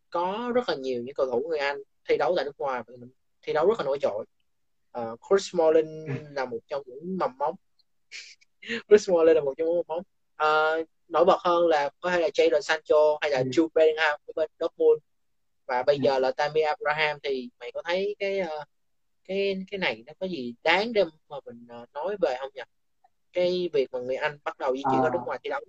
[0.09, 1.78] có rất là nhiều những cầu thủ người Anh
[2.09, 2.84] thi đấu tại nước ngoài
[3.41, 4.26] thi đấu rất là nổi trội.
[4.99, 7.55] Uh, Chris Smalling là một trong những mầm móng
[8.89, 10.03] Chris Smalling là một trong những mầm móng
[10.82, 13.43] uh, nổi bật hơn là có thể là Jadon Sancho hay là ừ.
[13.51, 15.01] Jude Bellingham của bên Dortmund
[15.72, 16.01] và bây ừ.
[16.03, 18.67] giờ là Tammy Abraham thì mày có thấy cái uh,
[19.26, 22.61] cái cái này nó có gì đáng để mà mình uh, nói về không nhỉ
[23.34, 25.03] cái việc mà người Anh bắt đầu di chuyển à.
[25.03, 25.61] ở nước ngoài thi đấu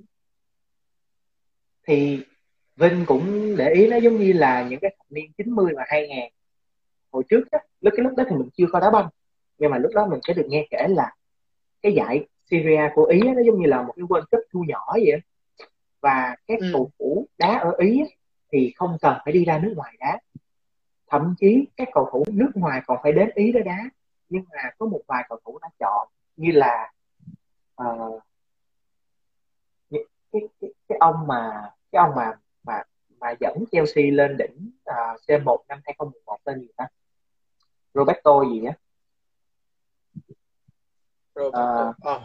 [1.86, 2.20] thì
[2.76, 6.18] Vinh cũng để ý nó giống như là những cái thập niên 90 và 2000
[7.12, 9.08] hồi trước á, lúc cái lúc đó thì mình chưa có đá banh
[9.58, 11.12] nhưng mà lúc đó mình sẽ được nghe kể là
[11.82, 14.64] cái giải Syria của Ý á, nó giống như là một cái World Cup thu
[14.68, 15.20] nhỏ vậy
[16.00, 16.70] và các ừ.
[16.72, 18.06] cầu thủ đá ở Ý á,
[18.52, 20.20] thì không cần phải đi ra nước ngoài đá.
[21.06, 23.78] Thậm chí các cầu thủ nước ngoài còn phải đến Ý để đá.
[24.28, 26.92] Nhưng mà có một vài cầu thủ đã chọn như là
[27.82, 28.22] uh,
[29.90, 30.00] cái,
[30.32, 32.32] cái, cái ông mà cái ông mà
[32.64, 32.82] mà
[33.20, 36.86] mà dẫn Chelsea lên đỉnh uh, C1 năm 2011 tên gì ta?
[37.94, 38.74] Roberto gì á?
[41.34, 41.88] Roberto.
[41.88, 42.22] Uh, oh,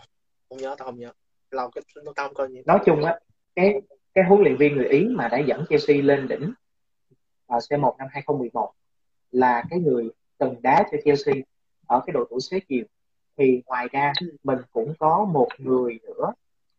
[0.50, 1.12] không nhớ tao không nhớ.
[1.52, 1.84] Lâu cái
[2.16, 3.20] tao coi gì nói chung á
[3.56, 3.82] cái
[4.18, 6.54] cái huấn luyện viên người Ý mà đã dẫn Chelsea lên đỉnh
[7.54, 8.72] uh, C1 năm 2011
[9.32, 11.36] là cái người từng đá cho Chelsea
[11.88, 12.86] ở cái độ tuổi xế chiều
[13.38, 14.14] thì ngoài ra
[14.44, 16.34] mình cũng có một người nữa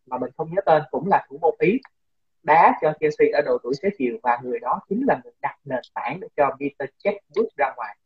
[0.05, 1.79] mà mình không nhớ tên cũng là thủ môn Ý
[2.43, 5.55] đá cho Chelsea ở độ tuổi xế chiều và người đó chính là người đặt
[5.65, 7.97] nền tảng để cho Peter Cech bước ra ngoài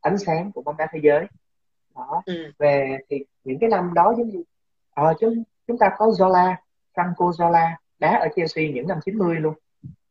[0.00, 1.26] ánh sáng của bóng đá thế giới
[1.94, 2.52] đó ừ.
[2.58, 4.42] về thì những cái năm đó giống như
[4.94, 6.54] ờ, chúng chúng ta có Zola
[6.94, 9.54] Franco Zola đá ở Chelsea những năm 90 luôn.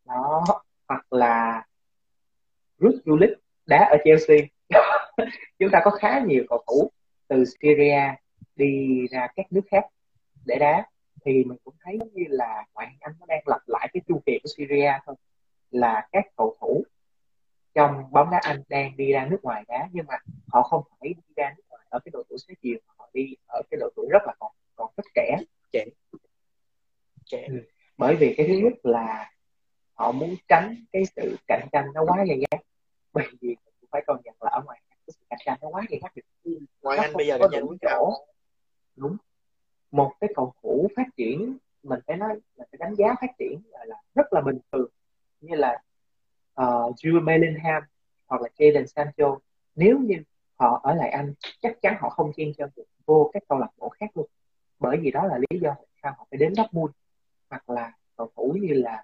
[0.05, 0.45] Đó,
[0.87, 1.65] hoặc là
[2.77, 3.29] Ruth Gullit
[3.65, 4.37] đá ở Chelsea.
[5.59, 6.91] Chúng ta có khá nhiều cầu thủ
[7.27, 8.01] từ Syria
[8.55, 9.85] đi ra các nước khác
[10.45, 10.85] để đá.
[11.25, 14.21] Thì mình cũng thấy như là ngoại hạng Anh nó đang lặp lại cái chu
[14.25, 15.15] kỳ của Syria thôi.
[15.71, 16.83] Là các cầu thủ
[17.73, 20.17] trong bóng đá Anh đang đi ra nước ngoài đá, nhưng mà
[20.47, 23.35] họ không phải đi ra nước ngoài ở cái độ tuổi xế chiều họ đi
[23.47, 25.37] ở cái độ tuổi rất là còn còn rất trẻ.
[25.71, 25.85] Trẻ.
[27.25, 27.47] Trẻ.
[27.49, 27.61] Ừ
[28.01, 29.31] bởi vì cái thứ nhất là
[29.93, 32.61] họ muốn tránh cái sự cạnh tranh nó quá gay gắt.
[33.13, 35.81] Bởi vì cũng phải công nhận là ở ngoài cái sự cạnh tranh nó quá
[35.89, 36.11] gay gắt
[36.43, 36.59] ừ.
[36.81, 38.13] ngoài Anh bây giờ là nhận chỗ.
[38.95, 39.17] đúng.
[39.91, 43.61] Một cái cầu thủ phát triển mình phải nói mình phải đánh giá phát triển
[43.65, 44.89] là, là rất là bình thường.
[45.41, 45.77] Như là
[46.61, 47.83] uh, Jude Bellingham
[48.27, 49.37] hoặc là Jadon Sancho.
[49.75, 50.15] Nếu như
[50.55, 53.69] họ ở lại Anh chắc chắn họ không chen chân được vô các câu lạc
[53.77, 54.27] bộ khác luôn.
[54.79, 56.91] Bởi vì đó là lý do tại sao họ phải đến Dortmund
[57.51, 59.03] hoặc là cầu thủ như là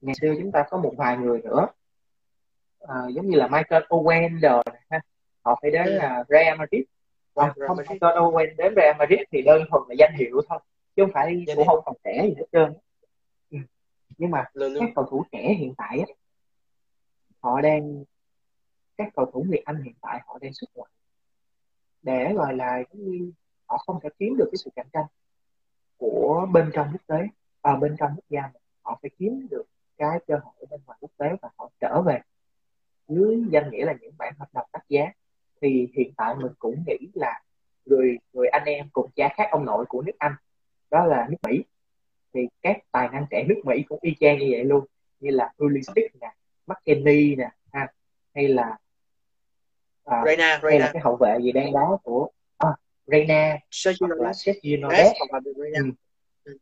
[0.00, 1.66] ngày xưa chúng ta có một vài người nữa.
[2.84, 5.00] Uh, giống như là Michael Owen đồ ha.
[5.42, 6.82] Họ phải đến uh, Real Madrid.
[7.34, 10.58] Và không Michael Owen đến Real Madrid thì đơn thuần là danh hiệu thôi
[10.96, 12.74] chứ không phải cũng không còn trẻ gì hết trơn.
[13.50, 13.58] Ừ.
[14.18, 16.14] nhưng mà các cầu thủ trẻ hiện tại á
[17.40, 18.04] họ đang
[18.96, 20.90] các cầu thủ Việt Anh hiện tại họ đang xuất ngoại
[22.02, 23.32] để gọi là giống như
[23.66, 25.06] họ không thể kiếm được cái sự cạnh tranh
[26.00, 27.26] của bên trong quốc tế.
[27.62, 28.42] À, bên trong quốc gia
[28.82, 29.64] họ phải kiếm được
[29.96, 32.18] cái cơ hội bên ngoài quốc tế và họ trở về.
[33.08, 35.12] Dưới danh nghĩa là những bản hợp đồng đắt giá.
[35.62, 37.42] Thì hiện tại mình cũng nghĩ là
[37.86, 40.34] người người anh em cùng cha khác ông nội của nước Anh
[40.90, 41.64] đó là nước Mỹ.
[42.34, 44.84] Thì các tài năng trẻ nước Mỹ cũng y chang như vậy luôn
[45.20, 46.34] như là Pulisic nè
[46.66, 47.92] McKennie nè ha
[48.34, 48.78] hay là
[50.04, 52.30] à, Reina, hay là cái hậu vệ gì đang đá của
[53.10, 53.58] Reina
[54.00, 54.88] hoặc là Sergio
[55.74, 55.90] ừ.
[56.44, 56.58] ừ.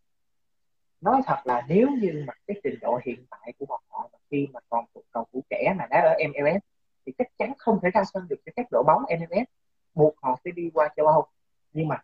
[1.00, 4.48] nói thật là nếu như mà cái trình độ hiện tại của bọn họ khi
[4.52, 6.62] mà còn cầu thủ trẻ mà đá ở MLS
[7.06, 9.48] thì chắc chắn không thể ra sân được cho các đội bóng MLS
[9.94, 11.26] buộc họ sẽ đi qua châu Âu.
[11.72, 12.02] Nhưng mà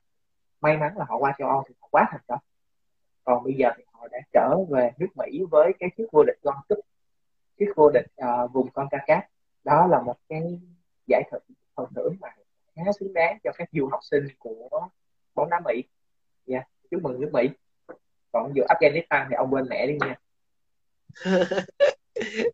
[0.61, 2.39] may mắn là họ qua châu Âu thì họ quá thành công.
[3.25, 6.39] Còn bây giờ thì họ đã trở về nước Mỹ với cái chiếc vô địch
[6.43, 6.79] World Cup
[7.59, 9.21] chiếc vô địch uh, vùng CONCACAF.
[9.65, 10.61] Đó là một cái
[11.07, 11.43] giải thưởng
[11.75, 12.29] phần thưởng mà
[12.77, 14.89] khá xứng đáng cho các du học sinh của
[15.35, 15.83] bóng đá Mỹ.
[16.47, 17.49] Dạ, yeah, chúc mừng nước Mỹ.
[18.33, 20.17] Còn dù Afghanistan thì ông quên mẹ đi nha.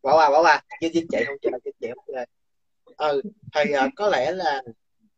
[0.03, 2.27] bỏ qua bỏ qua chứ chính trị không chơi chính trị không chơi
[2.97, 3.23] ừ
[3.55, 4.63] thì uh, có lẽ là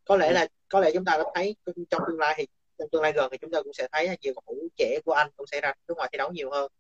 [0.05, 2.47] có lẽ là có lẽ chúng ta có thấy trong tương lai thì
[2.79, 4.99] trong tương lai gần thì chúng ta cũng sẽ thấy là nhiều cầu thủ trẻ
[5.05, 6.73] của anh cũng sẽ ra nước ngoài thi đấu nhiều hơn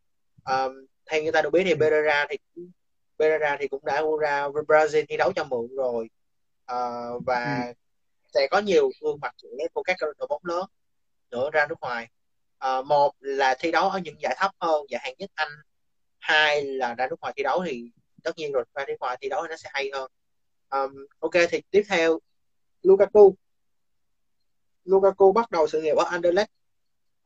[0.44, 2.36] um, theo người ta được biết thì Pereira thì
[3.18, 6.10] Pereira thì cũng đã ra Brazil thi đấu cho mượn rồi
[6.72, 7.72] uh, và ừ.
[8.34, 10.64] Sẽ có nhiều gương mặt trẻ của các đội bóng lớn
[11.30, 12.08] nữa ra nước ngoài.
[12.66, 15.48] Uh, một là thi đấu ở những giải thấp hơn giải hạng nhất Anh.
[16.18, 17.90] Hai là ra nước ngoài thi đấu thì
[18.22, 20.10] tất nhiên rồi ra nước ngoài thi đấu thì nó sẽ hay hơn.
[20.70, 22.18] Um, ok thì tiếp theo
[22.82, 23.34] Lukaku.
[24.84, 26.50] Lukaku bắt đầu sự nghiệp ở Anderlecht.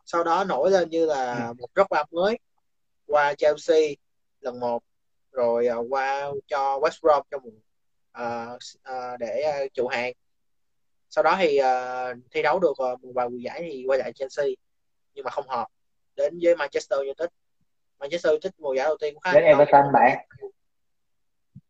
[0.05, 1.55] Sau đó nổi lên như là ừ.
[1.59, 2.39] một rất ba mới
[3.07, 3.89] qua Chelsea
[4.41, 4.83] lần một
[5.33, 8.59] rồi uh, qua cho West Brom trong uh,
[8.91, 10.13] uh, để uh, trụ hàng
[11.17, 14.13] sau đó thì uh, thi đấu được uh, một vài mùa giải thì quay lại
[14.13, 14.47] Chelsea
[15.15, 15.67] nhưng mà không hợp
[16.17, 17.29] đến với Manchester United.
[18.01, 20.19] Manchester United mùa giải đầu tiên cũng khá đến Everton bạn.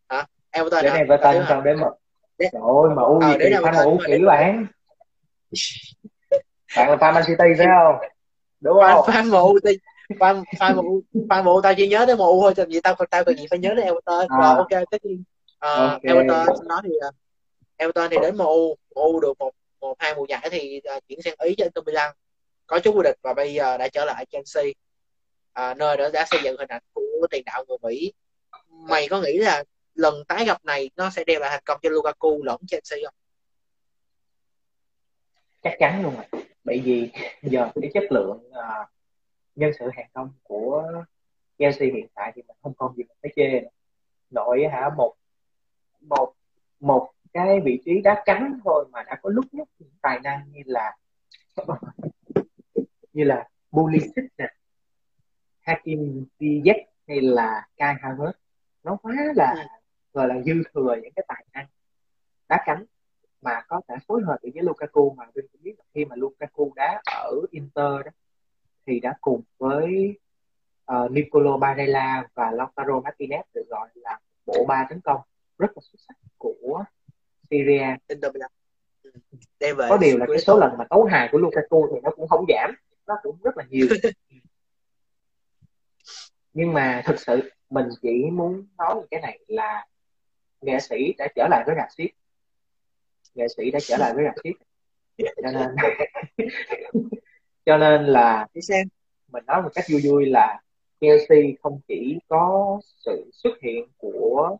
[0.08, 0.26] Hả?
[0.50, 1.92] Everton đến Everton xong đến một
[2.52, 4.66] rồi mà u gì thì fan u kỹ bạn
[6.76, 8.08] bạn là fan Man City phải không?
[8.60, 9.04] Đúng không?
[9.06, 9.78] fan MU thì
[10.08, 13.08] fan fan MU fan MU tao chỉ nhớ đến MU thôi làm gì tao còn
[13.10, 14.26] tao còn gì phải nhớ đến Everton.
[14.28, 14.38] À.
[14.38, 15.24] rồi ok tất nhiên
[15.56, 16.00] uh, okay.
[16.02, 16.90] Everton đó thì
[17.76, 19.50] Everton thì đến MU MU được một
[19.80, 22.12] một hai mùa giải thì uh, chuyển sang Ý cho Inter Milan
[22.66, 24.64] có chút vô địch và bây giờ đã trở lại Chelsea
[25.52, 28.12] à, nơi đó đã xây dựng hình ảnh của tiền đạo người Mỹ
[28.68, 29.64] mày có nghĩ là
[29.94, 33.14] lần tái gặp này nó sẽ đem lại thành công cho Lukaku lẫn Chelsea không?
[35.62, 36.42] Chắc chắn luôn rồi.
[36.64, 37.10] Bởi vì
[37.42, 38.88] giờ cái chất lượng uh,
[39.54, 40.92] nhân sự hàng công của
[41.58, 43.68] Chelsea hiện tại thì mình không còn gì phải chê nữa.
[44.30, 45.14] Nội hả một
[46.00, 46.32] một
[46.80, 50.52] một cái vị trí đá cánh thôi mà đã có lúc nhất những tài năng
[50.52, 50.96] như là
[53.12, 54.52] như là Pulisic nè
[55.60, 58.32] Hakim Ziyech hay là Kai Havertz
[58.82, 59.62] nó quá là ừ.
[60.12, 61.66] gọi là dư thừa những cái tài năng
[62.48, 62.84] đá cánh
[63.42, 66.72] mà có thể phối hợp với Lukaku mà mình cũng biết là khi mà Lukaku
[66.76, 68.10] đá ở Inter đó
[68.86, 70.18] thì đã cùng với
[70.92, 75.20] uh, Nicolo Barella và Lautaro Martinez được gọi là bộ ba tấn công
[75.58, 76.84] rất là xuất sắc của
[77.50, 77.86] Syria.
[78.08, 78.50] Inter Milan.
[79.02, 79.10] Ừ.
[79.88, 82.44] Có điều là cái số lần mà tấu hài của Lukaku thì nó cũng không
[82.48, 82.74] giảm,
[83.06, 83.86] nó cũng rất là nhiều.
[86.56, 89.86] nhưng mà thực sự mình chỉ muốn nói cái này là
[90.60, 92.08] nghệ sĩ đã trở lại với rạp xiếc
[93.34, 94.52] nghệ sĩ đã trở lại với rạp xiếc
[95.42, 95.76] cho nên
[97.66, 98.46] cho nên là
[99.32, 100.60] mình nói một cách vui vui là
[101.00, 104.56] Chelsea không chỉ có sự xuất hiện của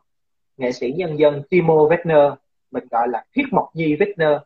[0.56, 2.36] nghệ sĩ nhân dân Timo Werner
[2.70, 4.40] mình gọi là Thiết Mộc Nhi Werner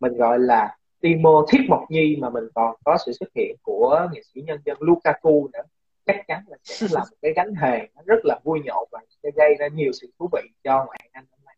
[0.00, 4.08] mình gọi là Timo Thiết Mộc Nhi mà mình còn có sự xuất hiện của
[4.12, 5.62] nghệ sĩ nhân dân Lukaku nữa
[6.06, 9.00] chắc chắn là sẽ là một cái gánh hề nó rất là vui nhộn và
[9.22, 11.56] sẽ gây ra nhiều sự thú vị cho ngoại Anh hôm nay.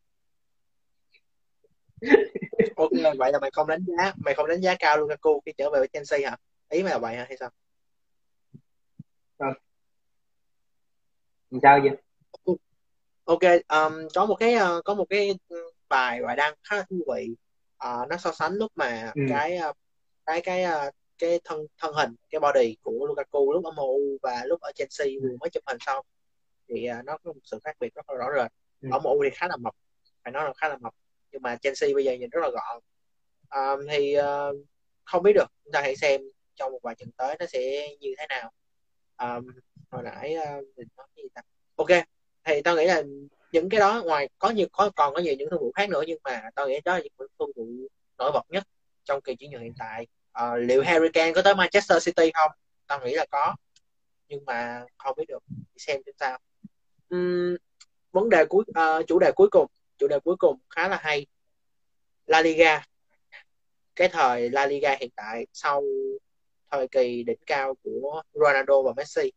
[2.77, 5.71] ok vậy là mày không đánh giá mày không đánh giá cao Lukaku khi trở
[5.71, 6.37] về với Chelsea hả?
[6.69, 7.51] Ý mày là vậy hả hay sao?
[9.39, 9.47] Ừ.
[11.63, 11.97] Sao vậy?
[13.25, 15.35] Ok, um, có một cái uh, có một cái
[15.89, 17.29] bài bài đăng khá là thú vị.
[17.89, 19.23] Uh, nó so sánh lúc mà ừ.
[19.29, 19.77] cái uh,
[20.27, 24.43] cái cái uh, cái thân thân hình cái body của Lukaku lúc ở MU và
[24.45, 26.07] lúc ở Chelsea vừa mới chụp hình xong.
[26.69, 28.53] Thì uh, nó có một sự khác biệt rất là rõ rệt.
[28.81, 28.89] Ừ.
[28.93, 29.75] ở MU thì khá là mập
[30.25, 30.95] phải nói là khá là mập
[31.33, 32.83] nhưng mà Chelsea bây giờ nhìn rất là gọn.
[33.51, 34.57] Um, thì uh,
[35.05, 36.21] không biết được chúng ta hãy xem
[36.55, 38.51] trong một vài trận tới nó sẽ như thế nào.
[39.19, 39.47] Um,
[39.91, 41.43] hồi nãy uh, mình nói gì ta?
[41.77, 41.89] Ok
[42.45, 43.03] thì tao nghĩ là
[43.53, 46.03] những cái đó ngoài có nhiều có còn có nhiều những thương vụ khác nữa
[46.07, 47.65] nhưng mà tao nghĩ đó là những thương vụ
[48.19, 48.65] nổi bật nhất
[49.05, 50.07] trong kỳ chuyển nhượng hiện tại.
[50.43, 52.51] Uh, liệu Harry Kane có tới Manchester City không?
[52.87, 53.55] Tao nghĩ là có
[54.29, 55.43] nhưng mà không biết được.
[55.77, 56.39] Xem xem sao.
[57.15, 57.57] Uhm,
[58.13, 59.67] vấn đề cuối uh, chủ đề cuối cùng
[59.99, 61.27] chủ đề cuối cùng khá là hay.
[62.27, 62.85] La Liga.
[63.97, 65.83] Cái thời La Liga hiện tại sau
[66.71, 69.33] thời kỳ đỉnh cao của Ronaldo và Messi.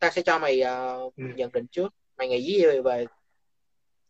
[0.00, 1.24] Ta sẽ cho mày uh, ừ.
[1.36, 3.06] nhận định trước mày nghĩ gì về, về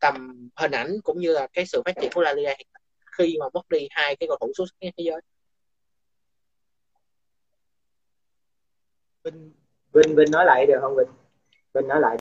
[0.00, 2.82] tầm hình ảnh cũng như là cái sự phát triển của La Liga hiện tại
[3.18, 5.20] khi mà mất đi hai cái cầu thủ xuất sắc nhất thế giới?
[9.24, 9.52] Vinh
[9.92, 11.08] Vinh Vinh nói lại được không Vinh?
[11.74, 12.16] Vinh nói lại.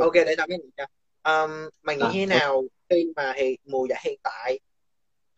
[0.00, 0.84] Ok để tao biết cho.
[1.32, 4.60] Um, mày nghĩ à, thế nào khi mà hiện mùa giải hiện tại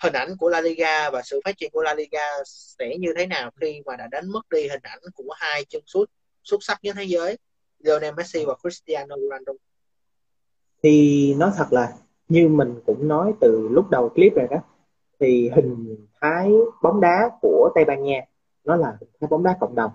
[0.02, 3.26] hình ảnh của La Liga và sự phát triển của La Liga sẽ như thế
[3.26, 6.10] nào khi mà đã đánh mất đi hình ảnh của hai chân sút
[6.44, 7.38] xuất sắc nhất thế giới
[7.80, 9.52] Lionel Messi và Cristiano Ronaldo.
[10.82, 11.92] Thì nói thật là
[12.28, 14.56] như mình cũng nói từ lúc đầu clip rồi đó
[15.20, 16.52] thì hình thái
[16.82, 18.20] bóng đá của Tây Ban Nha
[18.64, 19.90] nó là hình thái bóng đá cộng đồng.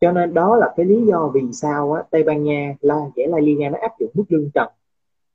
[0.00, 3.28] Cho nên đó là cái lý do vì sao á, Tây Ban Nha là giải
[3.28, 4.68] La Liga nó áp dụng mức lương trần.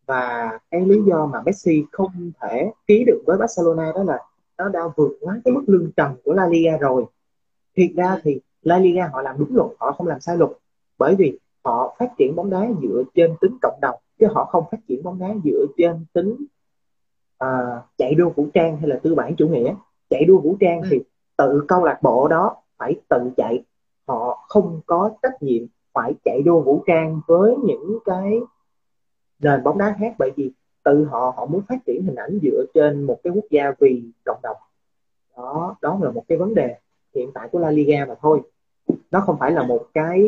[0.06, 4.20] Và cái lý do mà Messi không thể ký được với Barcelona đó là
[4.58, 7.06] nó đã vượt quá cái mức lương trần của La Liga rồi.
[7.76, 10.52] Thiệt ra thì La Liga họ làm đúng luật họ không làm sai luật.
[10.98, 14.64] Bởi vì họ phát triển bóng đá dựa trên tính cộng đồng chứ họ không
[14.72, 16.36] phát triển bóng đá dựa trên tính
[17.44, 19.76] uh, chạy đua vũ trang hay là tư bản chủ nghĩa.
[20.10, 21.00] Chạy đua vũ trang thì
[21.38, 23.64] tự câu lạc bộ đó phải tự chạy.
[24.08, 28.40] Họ không có trách nhiệm phải chạy đua vũ trang với những cái
[29.40, 30.52] nền bóng đá khác bởi vì
[30.84, 34.04] tự họ họ muốn phát triển hình ảnh dựa trên một cái quốc gia vì
[34.26, 34.58] cộng đồng.
[35.38, 36.76] Đó đó là một cái vấn đề
[37.16, 38.42] hiện tại của La Liga mà thôi.
[39.12, 40.24] Nó không phải là một cái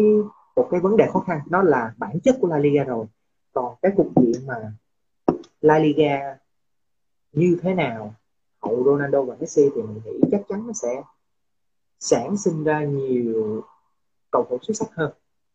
[0.55, 3.05] một cái vấn đề khó khăn nó là bản chất của La Liga rồi.
[3.53, 4.73] Còn cái cục diện mà
[5.61, 6.37] La Liga
[7.31, 8.13] như thế nào
[8.61, 11.03] hậu Ronaldo và Messi thì mình nghĩ chắc chắn nó sẽ
[11.99, 13.61] sản sinh ra nhiều
[14.31, 15.11] cầu thủ xuất sắc hơn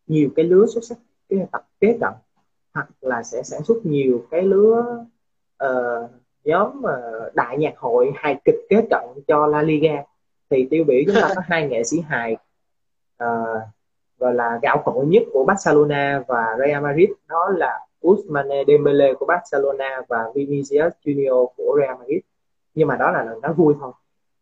[0.07, 2.12] nhiều cái lứa xuất sắc cái tập kế cận
[2.74, 5.05] hoặc là sẽ sản xuất nhiều cái lứa
[5.64, 6.11] uh,
[6.44, 10.03] nhóm uh, đại nhạc hội hài kịch kế cận cho La Liga.
[10.51, 12.36] Thì tiêu biểu chúng ta có hai nghệ sĩ hài
[13.24, 13.62] uh,
[14.19, 17.11] gọi là gạo cội nhất của Barcelona và Real Madrid.
[17.29, 22.21] Đó là Ousmane Dembele của Barcelona và Vinicius Junior của Real Madrid.
[22.75, 23.93] Nhưng mà đó là lần nói vui thôi.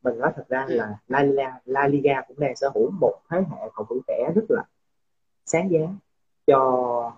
[0.03, 3.39] Mình nói thật ra là La Liga, La Liga cũng đang sở hữu một thế
[3.39, 4.63] hệ cầu thủ trẻ rất là
[5.45, 5.81] sáng giá
[6.47, 7.13] cho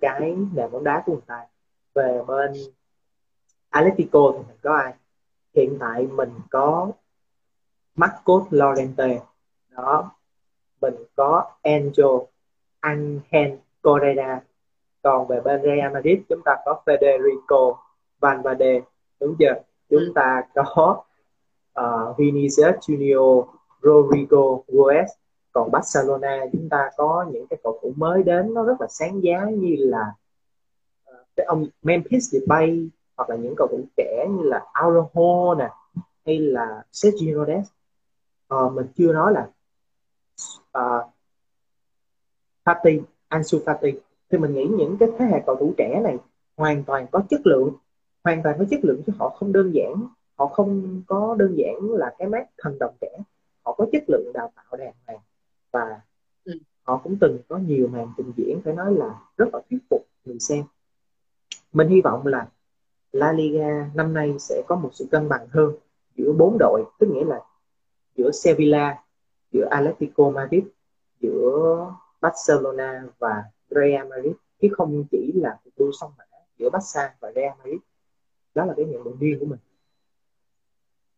[0.00, 1.46] cái nền bóng đá của người ta.
[1.94, 2.52] Về bên
[3.70, 4.94] Atletico thì mình có ai?
[5.54, 6.90] Hiện tại mình có
[7.94, 9.20] Marcos Llorente.
[9.70, 10.15] Đó
[10.80, 12.16] mình có Angel
[12.80, 14.40] Angel Correa
[15.02, 17.74] còn về bên Real Madrid chúng ta có Federico
[18.20, 18.80] Valverde.
[19.20, 19.54] Đúng chưa?
[19.90, 21.02] Chúng ta có
[21.80, 23.46] uh, Vinicius Junior
[23.82, 25.10] Rodrigo Goes.
[25.52, 29.22] Còn Barcelona chúng ta có những cái cầu thủ mới đến nó rất là sáng
[29.22, 30.12] giá như là
[31.10, 35.68] uh, cái ông Memphis Depay hoặc là những cầu thủ trẻ như là Araujo nè
[36.26, 37.66] hay là Sergio Ramos.
[38.54, 39.48] Uh, mình chưa nói là
[40.76, 41.10] uh,
[42.64, 43.92] Fati Ansu Fati
[44.30, 46.16] thì mình nghĩ những cái thế hệ cầu thủ trẻ này
[46.56, 47.72] hoàn toàn có chất lượng
[48.24, 50.06] hoàn toàn có chất lượng chứ họ không đơn giản
[50.36, 53.08] họ không có đơn giản là cái mát thần đồng trẻ.
[53.64, 55.18] Họ có chất lượng đào tạo đàng hoàng
[55.72, 56.00] và
[56.44, 56.52] ừ.
[56.82, 60.06] họ cũng từng có nhiều màn trình diễn phải nói là rất là thuyết phục
[60.24, 60.64] người xem.
[61.72, 62.48] Mình hy vọng là
[63.12, 65.74] La Liga năm nay sẽ có một sự cân bằng hơn
[66.16, 67.40] giữa bốn đội tức nghĩa là
[68.16, 69.02] giữa Sevilla
[69.56, 70.64] giữa Atletico Madrid
[71.20, 74.32] giữa Barcelona và Real Madrid.
[74.60, 76.24] Chứ không chỉ là cuộc đua song mã
[76.58, 77.80] giữa Barca và Real Madrid.
[78.54, 79.58] Đó là cái nhận định riêng của mình.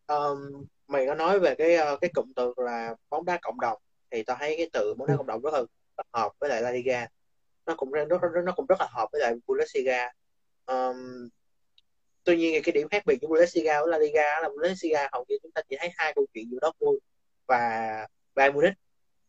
[0.07, 3.79] Um, mày có nói về cái ờ, cái cụm từ là bóng đá cộng đồng.
[4.11, 5.19] Thì tao thấy cái từ bóng đá ừ.
[5.19, 5.63] cộng đồng rất là
[6.13, 7.07] hợp với lại La Liga.
[7.67, 10.13] Nó cũng rất, rất nó cũng rất là hợp với lại Bundesliga.
[10.67, 11.29] Um,
[12.25, 15.37] tuy nhiên cái điểm khác biệt của Bundesliga với La Liga là Bundesliga hầu như
[15.43, 16.99] chúng ta chỉ thấy hai câu chuyện giữa Dortmund
[17.47, 18.07] và
[18.39, 18.75] Bayern Munich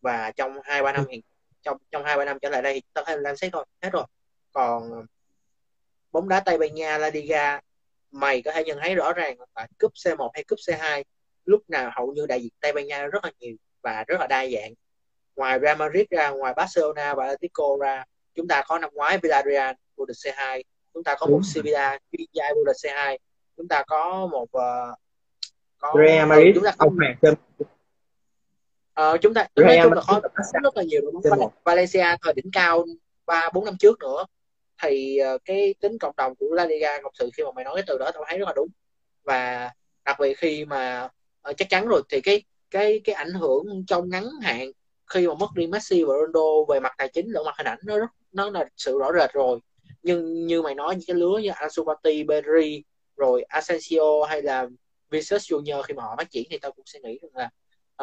[0.01, 1.22] và trong hai ba năm hiện
[1.62, 4.05] trong trong hai ba năm trở lại đây ta thấy làm xét thôi hết rồi.
[4.51, 5.05] Còn
[6.12, 7.60] bóng đá Tây Ban Nha La Liga
[8.12, 11.03] mày có thể nhận thấy rõ ràng là cúp C1 hay cúp C2
[11.45, 14.28] lúc nào hầu như đại diện Tây Ban Nha rất là nhiều và rất là
[14.28, 14.74] đa dạng.
[15.36, 18.03] Ngoài Real Madrid ra ngoài Barcelona và Atletico ra
[18.36, 20.62] chúng ta có năm ngoái Villarreal vô địch C2
[20.93, 21.99] chúng ta có một Sevilla
[22.34, 23.18] gia vô địch C2
[23.57, 24.97] chúng ta có một uh,
[25.78, 26.97] có Real Madrid chúng ta có ông
[29.00, 30.22] Ờ, chúng ta Real nói chung là có
[30.64, 32.86] rất là nhiều đội Valencia thời đỉnh cao
[33.26, 34.26] ba bốn năm trước nữa.
[34.84, 37.76] Thì uh, cái tính cộng đồng của La Liga thật sự khi mà mày nói
[37.76, 38.68] cái từ đó tao thấy rất là đúng.
[39.24, 39.72] Và
[40.06, 41.10] đặc biệt khi mà
[41.50, 44.72] uh, chắc chắn rồi thì cái cái cái ảnh hưởng trong ngắn hạn
[45.08, 47.80] khi mà mất đi Messi và Ronaldo về mặt tài chính lẫn mặt hình ảnh
[47.84, 49.60] nó rất nó là sự rõ rệt rồi.
[50.04, 52.84] Nhưng như mày nói những cái lứa như Ansu Fati, Pedri
[53.18, 54.68] rồi Asensio hay là
[55.10, 57.50] Vinicius Junior khi mà họ phát triển thì tao cũng sẽ nghĩ rằng là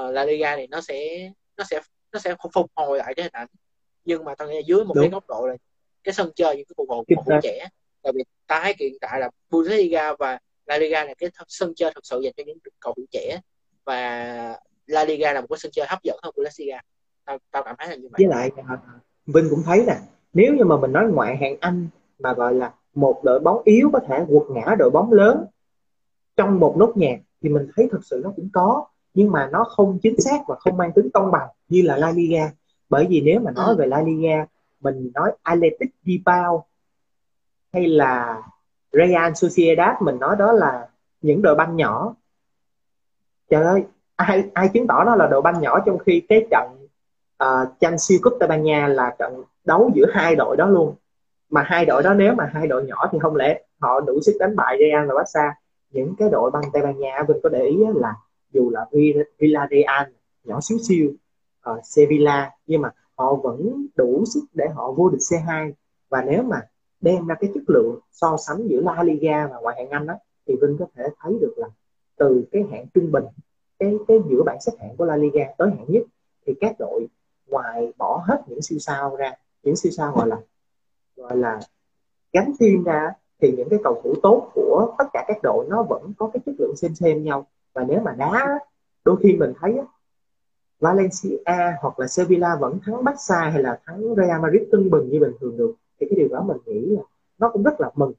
[0.00, 1.80] uh, La Liga này nó sẽ nó sẽ
[2.12, 3.48] nó sẽ phục hồi lại cái hình ảnh.
[4.04, 5.02] Nhưng mà tao nghĩ dưới một Đúng.
[5.02, 5.56] cái góc độ là
[6.04, 7.68] cái sân chơi những cái cầu thủ cầu trẻ
[8.06, 11.92] tại vì ta thấy hiện tại là Bundesliga và La Liga là cái sân chơi
[11.94, 13.40] thực sự dành cho những cầu thủ trẻ.
[13.84, 16.80] Và La Liga là một cái sân chơi hấp dẫn hơn Bundesliga.
[17.24, 18.18] Tao tao cảm thấy là như vậy.
[18.18, 18.78] Với lại à,
[19.26, 19.96] Vinh cũng thấy nè
[20.32, 21.88] nếu như mà mình nói ngoại hạng Anh
[22.18, 25.44] mà gọi là một đội bóng yếu có thể quật ngã đội bóng lớn
[26.36, 28.86] trong một nốt nhạc thì mình thấy thực sự nó cũng có
[29.16, 32.10] nhưng mà nó không chính xác và không mang tính công bằng như là La
[32.10, 32.50] Liga.
[32.88, 33.76] Bởi vì nếu mà nói ừ.
[33.78, 34.46] về La Liga
[34.80, 36.66] mình nói Athletic Bilbao
[37.72, 38.42] hay là
[38.92, 40.88] Real Sociedad mình nói đó là
[41.22, 42.14] những đội banh nhỏ.
[43.50, 43.84] Trời ơi
[44.16, 46.86] ai ai chứng tỏ nó là đội banh nhỏ trong khi cái trận
[47.44, 50.94] uh, tranh siêu cúp Tây Ban Nha là trận đấu giữa hai đội đó luôn.
[51.50, 54.36] Mà hai đội đó nếu mà hai đội nhỏ thì không lẽ họ đủ sức
[54.40, 55.54] đánh bại Real và Barca.
[55.90, 58.14] Những cái đội banh Tây Ban Nha Vinh có để ý là
[58.50, 58.86] dù là
[59.38, 60.08] Villarreal
[60.44, 61.12] nhỏ xíu xíu
[61.70, 65.72] uh, Sevilla nhưng mà họ vẫn đủ sức để họ vô địch C2
[66.08, 66.60] và nếu mà
[67.00, 70.14] đem ra cái chất lượng so sánh giữa La Liga và ngoại hạng Anh đó
[70.46, 71.68] thì Vinh có thể thấy được là
[72.16, 73.24] từ cái hạng trung bình
[73.78, 76.02] cái cái giữa bảng xếp hạng của La Liga tới hạng nhất
[76.46, 77.06] thì các đội
[77.46, 79.32] ngoài bỏ hết những siêu sao ra
[79.62, 80.36] những siêu sao gọi là
[81.16, 81.60] gọi là
[82.32, 85.82] gắn team ra thì những cái cầu thủ tốt của tất cả các đội nó
[85.82, 88.58] vẫn có cái chất lượng xem xem nhau và nếu mà đá
[89.04, 89.74] đôi khi mình thấy
[90.80, 95.20] Valencia hoặc là Sevilla vẫn thắng Barca hay là thắng Real Madrid tưng bừng như
[95.20, 97.02] bình thường được thì cái điều đó mình nghĩ là
[97.38, 98.12] nó cũng rất là mừng.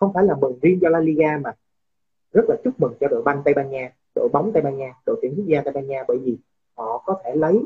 [0.00, 1.52] Không phải là mừng riêng cho La Liga mà
[2.32, 4.92] rất là chúc mừng cho đội banh Tây Ban Nha đội bóng Tây Ban Nha
[5.06, 6.04] đội tuyển quốc gia Tây Ban Nha.
[6.08, 6.38] Bởi vì
[6.76, 7.64] họ có thể lấy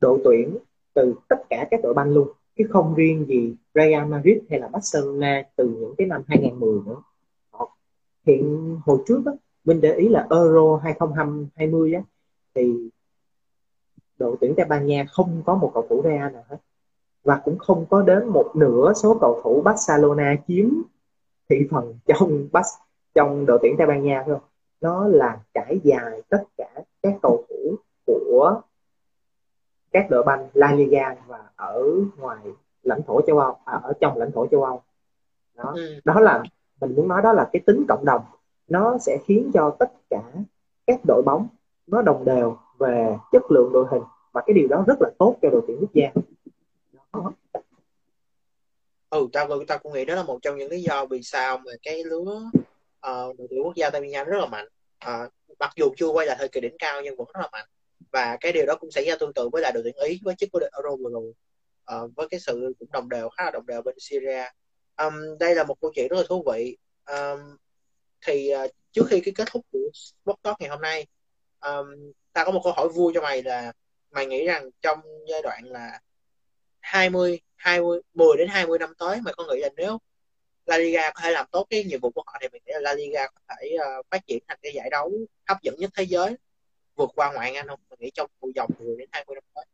[0.00, 0.58] đội tuyển
[0.94, 2.28] từ tất cả các đội banh luôn
[2.58, 7.02] chứ không riêng gì Real Madrid hay là Barcelona từ những cái năm 2010 nữa.
[7.50, 7.76] Họ,
[8.26, 9.32] hiện hồi trước đó,
[9.64, 12.02] mình để ý là Euro 2020 á
[12.54, 12.90] thì
[14.18, 16.56] đội tuyển Tây Ban Nha không có một cầu thủ Real nào hết.
[17.24, 20.68] Và cũng không có đến một nửa số cầu thủ Barcelona chiếm
[21.48, 22.66] thị phần trong Bas
[23.14, 24.40] trong đội tuyển Tây Ban Nha không
[24.80, 26.70] nó là trải dài tất cả
[27.02, 28.60] các cầu thủ của
[29.92, 31.82] các đội banh La Liga và ở
[32.16, 32.44] ngoài
[32.82, 34.82] lãnh thổ châu Âu à, ở trong lãnh thổ châu Âu.
[35.56, 35.72] Đó.
[35.76, 36.00] Ừ.
[36.04, 36.42] đó là
[36.80, 38.22] mình muốn nói đó là cái tính cộng đồng
[38.68, 40.22] nó sẽ khiến cho tất cả
[40.86, 41.48] các đội bóng
[41.86, 44.02] nó đồng đều về chất lượng đội hình
[44.32, 46.08] và cái điều đó rất là tốt cho đội tuyển quốc gia.
[47.12, 47.32] Đó.
[49.10, 51.72] ừ tao tao cũng nghĩ đó là một trong những lý do vì sao mà
[51.82, 52.50] cái lứa
[53.06, 54.68] uh, đội tuyển quốc gia Tây Ban Nha rất là mạnh.
[55.04, 57.66] Uh, mặc dù chưa quay lại thời kỳ đỉnh cao nhưng vẫn rất là mạnh.
[58.12, 60.34] Và cái điều đó cũng xảy ra tương tự với lại đội tuyển Ý với
[60.34, 61.34] chức vô địch Euro vừa rồi.
[62.04, 64.44] Uh, với cái sự cũng đồng đều khá là đồng đều bên Syria
[64.96, 66.76] um, đây là một câu chuyện rất là thú vị.
[67.06, 67.56] Um,
[68.26, 71.06] thì uh, trước khi cái kết thúc của Sport ngày hôm nay
[71.60, 73.72] um, ta có một câu hỏi vui cho mày là
[74.10, 76.00] mày nghĩ rằng trong giai đoạn là
[76.80, 79.98] 20 20 10 đến 20 năm tới mày có nghĩ là nếu
[80.66, 82.80] La Liga có thể làm tốt cái nhiệm vụ của họ thì mình nghĩ là
[82.80, 85.12] La Liga có thể uh, phát triển thành cái giải đấu
[85.46, 86.36] hấp dẫn nhất thế giới
[86.96, 87.80] vượt qua ngoại hạng Anh không?
[87.90, 89.64] Mình nghĩ trong một vòng 10 đến 20 năm tới.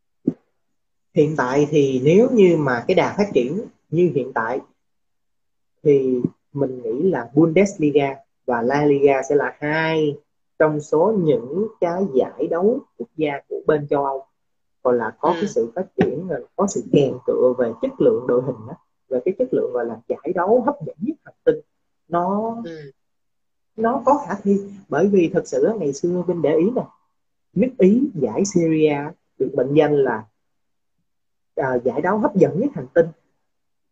[1.15, 4.59] Hiện tại thì nếu như mà cái đà phát triển như hiện tại
[5.83, 6.15] thì
[6.53, 8.17] mình nghĩ là Bundesliga
[8.49, 10.17] và La Liga sẽ là hai
[10.59, 14.27] trong số những cái giải đấu quốc gia của bên châu Âu
[14.83, 15.35] còn là có ừ.
[15.41, 18.75] cái sự phát triển có sự kèm cựa về chất lượng đội hình đó
[19.09, 21.57] về cái chất lượng gọi là giải đấu hấp dẫn nhất hành tinh
[22.09, 22.93] nó ừ.
[23.77, 26.83] nó có khả thi bởi vì thật sự ngày xưa bên để ý nè
[27.53, 28.99] nước ý giải Syria
[29.39, 30.25] được mệnh danh là
[31.57, 33.07] à, giải đấu hấp dẫn nhất hành tinh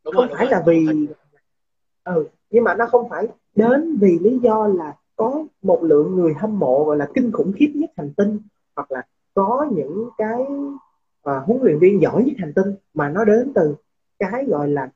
[0.05, 0.87] đúng không rồi, phải là vì
[2.05, 6.35] ừ, nhưng mà nó không phải đến vì lý do là có một lượng người
[6.35, 8.41] hâm mộ gọi là kinh khủng khiếp nhất hành tinh
[8.77, 9.03] hoặc là
[9.35, 10.43] có những cái
[11.31, 13.75] uh, huấn luyện viên giỏi nhất hành tinh mà nó đến từ
[14.19, 14.89] cái gọi là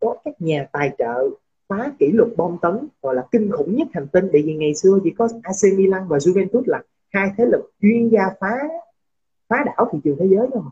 [0.00, 1.28] có các nhà tài trợ
[1.68, 4.28] phá kỷ lục bom tấn gọi là kinh khủng nhất hành tinh.
[4.32, 6.82] Bởi vì ngày xưa chỉ có AC Milan và Juventus là
[7.12, 8.54] hai thế lực chuyên gia phá
[9.48, 10.62] phá đảo thị trường thế giới thôi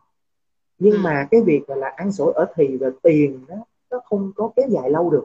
[0.78, 1.00] nhưng ừ.
[1.02, 3.56] mà cái việc gọi là ăn sổi ở thì và tiền đó
[3.90, 5.24] nó không có kéo dài lâu được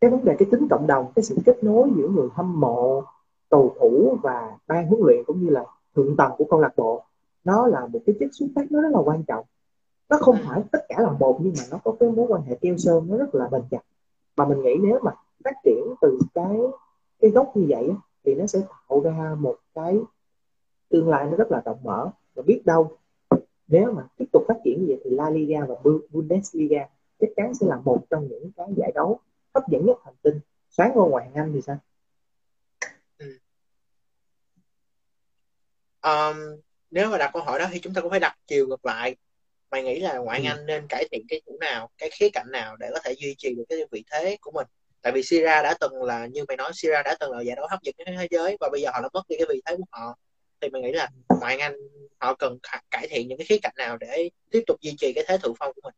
[0.00, 3.02] cái vấn đề, cái tính cộng đồng, cái sự kết nối giữa người hâm mộ,
[3.48, 5.64] cầu thủ và ban huấn luyện cũng như là
[5.96, 7.04] thượng tầng của câu lạc bộ,
[7.44, 9.44] nó là một cái chất xúc tác nó rất là quan trọng.
[10.08, 12.56] Nó không phải tất cả là một, nhưng mà nó có cái mối quan hệ
[12.60, 13.80] keo sơn nó rất là bền chặt.
[14.36, 15.12] Và mình nghĩ nếu mà
[15.44, 16.58] phát triển từ cái
[17.20, 17.90] cái gốc như vậy
[18.24, 19.98] thì nó sẽ tạo ra một cái
[20.88, 22.10] tương lai nó rất là rộng mở.
[22.34, 22.90] Và biết đâu,
[23.68, 25.74] nếu mà tiếp tục phát triển như vậy thì La Liga và
[26.12, 26.88] Bundesliga
[27.20, 29.18] chắc chắn sẽ là một trong những cái giải đấu
[29.54, 30.40] hấp dẫn nhất hành tinh
[30.70, 31.78] xoán ngôi ngoại hạng Anh thì sao?
[33.18, 33.38] Ừ.
[36.02, 38.86] Um, nếu mà đặt câu hỏi đó thì chúng ta cũng phải đặt chiều ngược
[38.86, 39.16] lại
[39.70, 40.60] mày nghĩ là ngoại hạng ừ.
[40.60, 43.34] Anh nên cải thiện cái chỗ nào cái khía cạnh nào để có thể duy
[43.38, 44.66] trì được cái vị thế của mình
[45.02, 47.66] tại vì Syria đã từng là như mày nói Syria đã từng là giải đấu
[47.70, 49.76] hấp dẫn nhất thế giới và bây giờ họ đã mất đi cái vị thế
[49.76, 50.18] của họ
[50.60, 51.08] thì mình nghĩ là
[51.40, 51.76] ngoại hạng Anh
[52.18, 52.58] họ cần
[52.90, 55.54] cải thiện những cái khía cạnh nào để tiếp tục duy trì cái thế thượng
[55.58, 55.94] phong của mình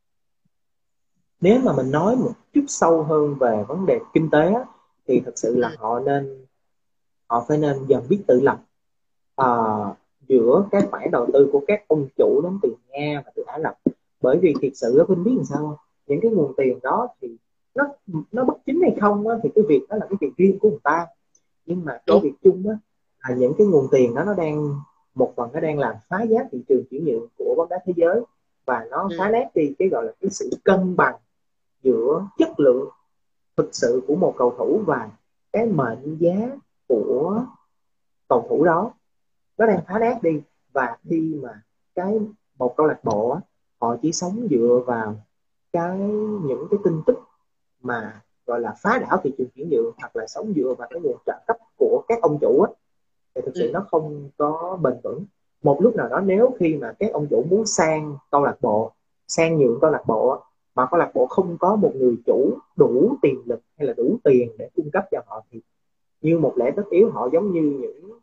[1.42, 4.54] nếu mà mình nói một chút sâu hơn về vấn đề kinh tế
[5.06, 5.76] thì thật sự là ừ.
[5.78, 6.46] họ nên
[7.26, 8.58] họ phải nên dần biết tự lập
[9.36, 9.48] à,
[10.28, 13.58] giữa các khoản đầu tư của các ông chủ đến từ Nga và từ Ả
[13.62, 13.78] Rập.
[14.20, 15.76] Bởi vì thiệt sự Vinh biết làm sao không?
[16.06, 17.36] Những cái nguồn tiền đó thì
[17.74, 17.84] nó
[18.32, 20.70] nó bất chính hay không á, thì cái việc đó là cái việc riêng của
[20.70, 21.06] người ta.
[21.66, 22.76] Nhưng mà cái việc chung á
[23.28, 24.74] là những cái nguồn tiền đó nó đang
[25.14, 27.92] một phần nó đang làm phá giá thị trường chuyển nhượng của bóng đá thế
[27.96, 28.20] giới.
[28.66, 29.16] Và nó Ừ.
[29.18, 31.14] phá nát đi cái gọi là cái sự cân bằng
[31.82, 32.88] giữa chất lượng
[33.56, 35.10] thực sự của một cầu thủ và
[35.52, 36.48] cái mệnh giá
[36.88, 37.44] của
[38.28, 38.92] cầu thủ đó
[39.58, 40.40] nó đang phá nát đi
[40.72, 41.62] và khi mà
[41.94, 42.20] cái
[42.58, 43.38] một câu lạc bộ
[43.80, 45.14] họ chỉ sống dựa vào
[45.72, 45.98] cái
[46.42, 47.16] những cái tin tức
[47.82, 51.00] mà gọi là phá đảo thị trường chuyển nhượng hoặc là sống dựa vào cái
[51.00, 52.70] nguồn trợ cấp của các ông chủ á
[53.34, 53.70] thì thực sự Ừ.
[53.72, 55.24] nó không có bền vững
[55.62, 58.92] một lúc nào đó nếu khi mà các ông chủ muốn sang câu lạc bộ
[59.28, 60.42] sang nhượng câu lạc bộ
[60.74, 64.18] mà câu lạc bộ không có một người chủ đủ tiềm lực hay là đủ
[64.24, 65.60] tiền để cung cấp cho họ thì
[66.20, 68.18] như một lẽ tất yếu họ giống như những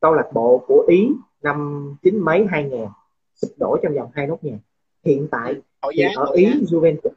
[0.00, 1.08] câu lạc bộ của Ý
[1.42, 2.88] năm chín mấy hai ngàn
[3.34, 4.58] sụp đổ trong vòng hai nốt nhạc
[5.04, 7.10] hiện tại Họ thì ở Ý giá Juventus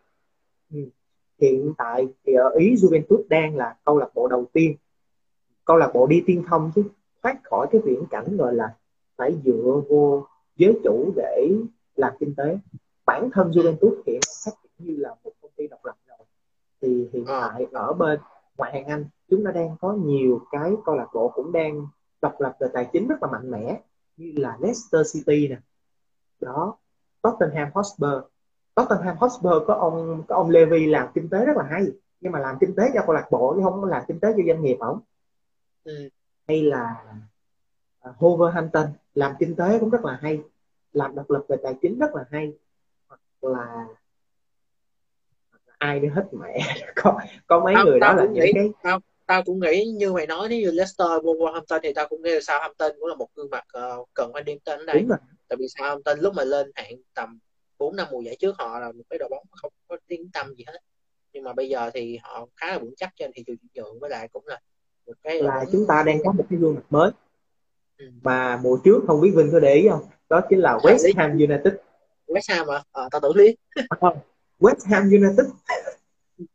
[0.73, 0.79] ừ.
[1.41, 4.75] hiện tại thì ở Ý Juventus đang là câu lạc bộ đầu tiên
[5.65, 6.83] câu lạc bộ đi tiên phong chứ
[7.23, 8.75] thoát khỏi cái viễn cảnh gọi là
[9.15, 11.51] phải dựa vô giới chủ để
[11.95, 12.57] làm kinh tế
[13.05, 16.17] bản thân Juventus hiện phát triển như là một công ty độc lập rồi.
[16.81, 17.49] Thì hiện Ờ.
[17.53, 18.19] tại ở bên
[18.57, 21.87] ngoại hạng Anh chúng ta đang có nhiều cái câu lạc bộ cũng đang
[22.21, 23.81] độc lập về tài chính rất là mạnh mẽ
[24.17, 25.57] như là Leicester City nè.
[26.39, 26.77] Đó
[27.21, 28.13] Tottenham Hotspur.
[28.75, 31.85] Tottenham Hotspur có ông có ông Levy làm kinh tế rất là hay
[32.21, 34.43] nhưng mà làm kinh tế cho câu lạc bộ chứ không làm kinh tế cho
[34.47, 34.99] doanh nghiệp ổng.
[35.83, 36.09] Ừ.
[36.47, 37.05] hay là
[37.99, 40.41] à, Wolverhampton làm kinh tế cũng rất là hay
[40.93, 42.53] làm độc lập về tài chính rất là hay
[43.47, 43.85] là
[45.77, 46.57] ai đi hết mẹ.
[46.95, 49.59] Có có mấy Tao- người đó tao là cũng những nghĩ- cái tao tao cũng
[49.59, 53.09] nghĩ như mày nói nếu như Leicester Wolverhampton thì tao cũng nghĩ là Southampton cũng
[53.09, 54.99] là một gương mặt ờ, cần phải điểm tên ở đây.
[54.99, 55.17] Đúng rồi.
[55.47, 57.39] Tại vì Southampton lúc mà lên hạng tầm
[57.77, 60.53] 4 năm mùa giải trước họ là một cái đội bóng không có tiếng tăm
[60.57, 60.79] gì hết.
[61.33, 63.99] Nhưng mà bây giờ thì họ khá là vững chắc trên thị trường chuyển nhượng
[63.99, 64.59] với lại cũng là
[65.07, 67.11] một cái là bóng- chúng ta đang có một cái gương mặt mới.
[67.97, 68.05] Ừ.
[68.23, 70.01] mà mùa trước không biết Vinh có để ý không?
[70.29, 71.73] Đó chính là West Ham United
[72.27, 73.55] West Ham à à tao tưởng lý
[73.89, 74.17] à, không.
[74.59, 75.47] West Ham United.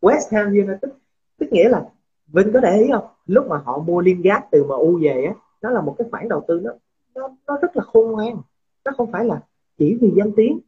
[0.01, 0.91] West Ham United
[1.39, 1.85] tức nghĩa là
[2.27, 3.07] Vinh có để ý không?
[3.27, 6.45] Lúc mà họ mua Lingard từ MU về á nó là một cái khoản đầu
[6.49, 6.71] tư nó
[7.15, 8.37] nó, nó rất là khôn ngoan.
[8.85, 9.41] Nó không phải là
[9.79, 10.61] chỉ vì danh tiếng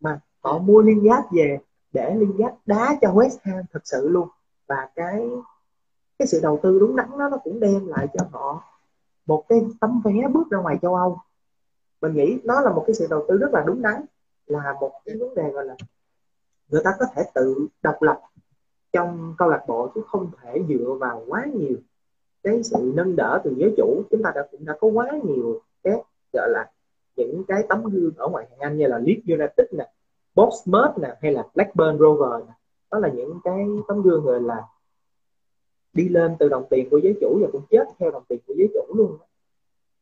[0.00, 1.58] mà họ mua Lingard về
[1.92, 4.28] để Lingard đá cho West Ham thật sự luôn.
[4.66, 5.28] Và cái
[6.18, 8.62] cái sự đầu tư đúng đắn đó nó cũng đem lại cho họ
[9.26, 11.18] một cái tấm vé bước ra ngoài châu Âu.
[12.00, 14.04] Mình nghĩ nó là một cái sự đầu tư rất là đúng đắn
[14.46, 15.76] là một cái vấn đề gọi là
[16.68, 18.20] người ta có thể tự độc lập
[18.92, 21.76] trong câu lạc bộ chứ không thể dựa vào quá nhiều
[22.42, 25.60] cái sự nâng đỡ từ giới chủ chúng ta đã cũng đã có quá nhiều
[25.82, 25.92] cái
[26.32, 26.70] gọi là
[27.16, 29.92] những cái tấm gương ở ngoài hạng Anh như là Leeds United nè,
[30.34, 32.52] Bournemouth nè hay là Blackburn Rovers nè
[32.90, 34.62] đó là những cái tấm gương gọi là
[35.92, 38.54] đi lên từ đồng tiền của giới chủ và cũng chết theo đồng tiền của
[38.58, 39.18] giới chủ luôn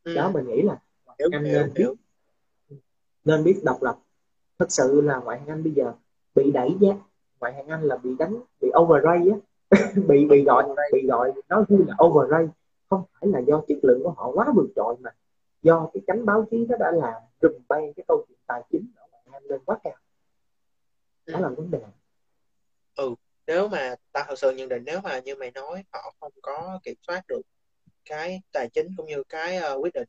[0.05, 0.14] ừ.
[0.14, 0.78] đó mình nghĩ là
[1.18, 1.95] hiểu, anh hiểu, nên biết hiểu.
[3.24, 3.99] nên biết độc lập
[4.59, 5.92] thật sự là ngoại hạng Anh bây giờ
[6.34, 6.94] bị đẩy giá.
[7.40, 9.36] Ngoại hạng Anh là bị đánh bị overrate á.
[10.09, 12.48] Bị bị gọi bị gọi nói vui là overrate
[12.90, 15.11] không phải là do chất lượng của họ quá vượt trội mà.
[15.62, 18.86] Do cái cánh báo chí nó đã làm rùm bay cái câu chuyện tài chính
[18.96, 19.94] ở ngoại hạng Anh lên quá cao.
[21.26, 21.80] Đó là vấn đề.
[22.96, 23.14] Ừ
[23.46, 26.80] nếu mà tao thật sự nhận định nếu mà như mày nói họ không có
[26.82, 27.40] kiểm soát được
[28.05, 30.09] cái tài chính cũng như cái uh, quyết định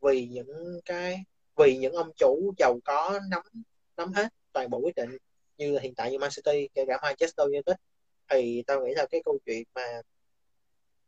[0.00, 1.24] vì những cái
[1.56, 3.42] vì những ông chủ giàu có nắm
[3.96, 5.16] nắm hết toàn bộ quyết định
[5.56, 7.76] như hiện tại như Man City kể cả Manchester United
[8.30, 10.00] thì tao nghĩ là cái câu chuyện mà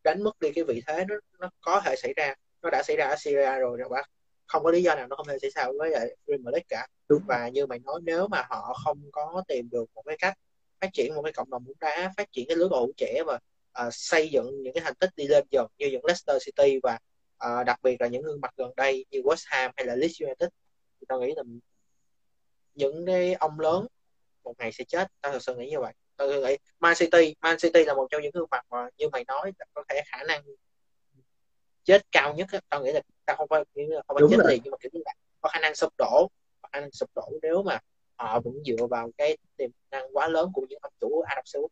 [0.05, 2.35] đánh mất đi cái vị thế nó nó có thể xảy ra.
[2.63, 4.11] Nó đã xảy ra ở Syria rồi rồi bác.
[4.47, 6.87] Không có lý do nào nó không thể xảy ra với lại Premier League cả.
[7.09, 7.23] Đúng.
[7.29, 10.35] Và như mày nói nếu mà họ không có tìm được một cái cách
[10.81, 13.39] phát triển một cái cộng đồng bóng đá phát triển cái lứa cầu trẻ và
[13.73, 16.99] ờ, xây dựng những cái thành tích đi lên dần như những Leicester City và
[17.45, 20.23] ờ, đặc biệt là những gương mặt gần đây như West Ham hay là Leeds
[20.23, 20.49] United
[21.01, 21.43] thì tao nghĩ là
[22.75, 23.87] những cái ông lớn
[24.45, 25.09] một ngày sẽ chết.
[25.21, 25.93] Tao thật sự nghĩ như vậy.
[26.17, 29.25] Tao nghĩ Man City Man City là một trong những gương mặt mà như mày
[29.25, 30.43] nói có thể khả năng
[31.85, 34.51] chết cao nhất tao nghĩ là tao không phải là không phải Đúng chết rồi.
[34.51, 36.31] liền nhưng mà kiểu như là có khả năng sụp đổ
[36.63, 37.79] có khả năng sụp đổ nếu mà
[38.17, 41.49] họ vẫn dựa vào cái tiềm năng quá lớn của những ông chủ Ả Rập
[41.49, 41.71] Xê Út.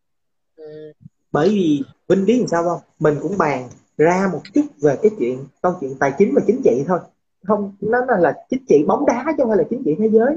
[0.57, 0.93] Ừm,
[1.33, 2.81] bởi vì Vinh biết làm sao không?
[2.99, 6.61] Mình cũng bàn ra một chút về cái chuyện câu chuyện tài chính và chính
[6.65, 6.99] trị thôi.
[7.47, 10.37] Không nó là, chính trị bóng đá chứ không phải là chính trị thế giới.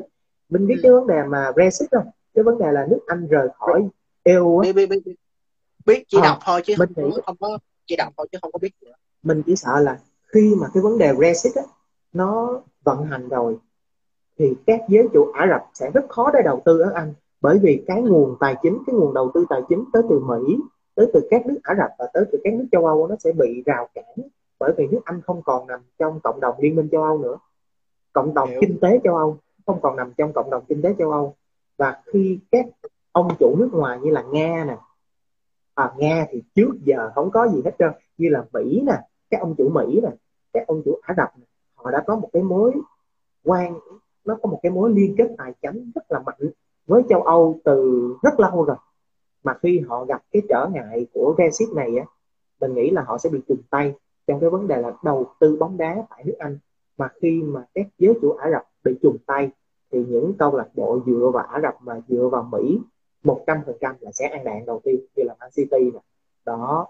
[0.49, 0.79] Mình biết Ừ.
[0.83, 3.87] cái vấn đề mà Brexit không cái vấn đề là nước Anh rời khỏi
[4.23, 4.63] EU á.
[4.65, 5.15] Biết biết biết biết.
[5.85, 8.37] biết chỉ Ờ, đọc thôi chứ mình không, nghĩ- không có chỉ đọc thôi chứ
[8.41, 8.91] không có biết nữa.
[9.23, 9.99] mình chỉ sợ là
[10.33, 11.63] khi mà cái vấn đề Brexit á,
[12.13, 13.57] nó vận hành rồi
[14.39, 17.13] thì các giới chủ Ả Rập sẽ rất khó để đầu tư ở Anh.
[17.41, 20.55] Bởi vì cái nguồn tài chính cái nguồn đầu tư tài chính tới từ Mỹ
[20.95, 23.31] tới từ các nước Ả Rập và tới từ các nước châu Âu nó sẽ
[23.31, 24.15] bị rào cản
[24.59, 27.37] bởi vì nước Anh không còn nằm trong cộng đồng liên minh châu Âu nữa.
[28.13, 28.59] Cộng đồng Hiểu.
[28.61, 31.35] kinh tế châu Âu không còn nằm trong cộng đồng kinh tế châu Âu.
[31.77, 32.65] Và khi các
[33.11, 34.77] ông chủ nước ngoài như là Nga nè
[35.73, 38.93] à, Nga thì trước giờ không có gì hết trơn như là Mỹ nè
[39.29, 40.09] các ông chủ Mỹ nè
[40.53, 42.71] các ông chủ Ả Rập nè, họ đã có một cái mối
[43.43, 43.79] quan
[44.25, 46.49] nó có một cái mối liên kết tài chính rất là mạnh
[46.87, 48.77] với châu Âu từ rất lâu rồi
[49.45, 52.05] mà khi họ gặp cái trở ngại của Brexit này á
[52.61, 53.93] mình nghĩ là họ sẽ bị trùng tay
[54.27, 56.57] trong cái vấn đề là đầu tư bóng đá tại nước Anh.
[56.97, 59.49] Mà khi mà các giới chủ Ả Rập bị trùng tay
[59.91, 62.79] thì những câu lạc bộ dựa vào Ả Rập mà dựa vào Mỹ
[63.23, 65.99] một trăm phần trăm là sẽ ăn đạn đầu tiên như là Man City nè.
[66.45, 66.87] Đó.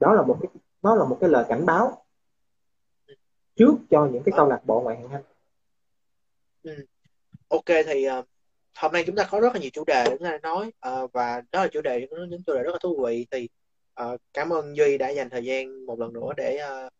[0.00, 0.50] Đó là một cái
[0.82, 2.02] đó là một cái lời cảnh báo
[3.56, 5.22] trước cho những cái câu lạc bộ ngoại hạng Anh.
[6.62, 6.72] Ừ.
[7.48, 8.24] ok thì uh,
[8.76, 11.12] hôm nay chúng ta có rất là nhiều chủ đề để chúng ta nói uh,
[11.12, 13.26] và đó là chủ đề những, chủ đề rất là thú vị.
[13.30, 13.48] Thì
[14.02, 16.92] uh, cảm ơn Duy đã dành thời gian một lần nữa để uh,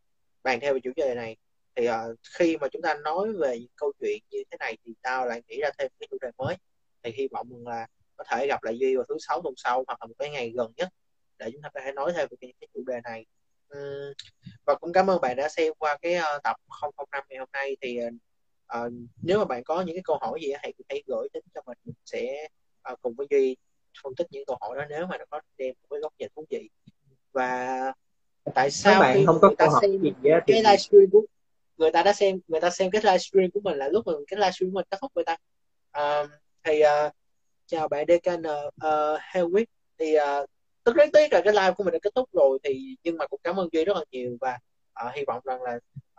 [0.42, 1.36] bàn theo về chủ đề này.
[1.76, 1.94] Thì uh,
[2.38, 5.42] khi mà chúng ta nói về những câu chuyện như thế này thì tao lại
[5.48, 6.56] nghĩ ra thêm cái chủ đề mới.
[7.02, 9.98] Thì hy vọng là có thể gặp lại Duy vào thứ sáu tuần sau hoặc
[10.00, 10.88] là một cái ngày gần nhất
[11.38, 13.26] để chúng ta có thể nói thêm về cái, cái chủ đề này.
[13.74, 14.12] Uhm,
[14.66, 16.56] và cũng cảm ơn bạn đã xem qua cái uh, tập
[16.96, 17.76] 005 ngày hôm nay.
[17.80, 18.14] Thì uh,
[19.22, 21.78] nếu mà bạn có những cái câu hỏi gì hãy hãy gửi đến cho mình,
[21.84, 22.48] mình sẽ
[22.92, 23.56] uh, cùng với Duy
[24.02, 26.28] phân tích những câu hỏi đó nếu mà nó có đem một cái góc nhìn
[26.36, 26.70] thú vị.
[27.32, 27.92] Và
[28.54, 31.22] tại sao bạn không có câu hỏi xem gì cái livestream của
[31.76, 34.38] người ta đã xem người ta xem cái livestream của mình là lúc mà cái
[34.40, 35.36] livestream của mình kết thúc người ta.
[35.98, 36.30] Uh,
[36.64, 37.12] thì uh,
[37.66, 39.64] chào bạn DKN uh, Helwig
[39.98, 40.48] thì uh,
[40.84, 43.26] rất rất tiếc là cái live của mình đã kết thúc rồi thì nhưng mà
[43.26, 44.58] cũng cảm ơn Duy rất là nhiều và
[45.06, 45.78] uh, hy vọng rằng là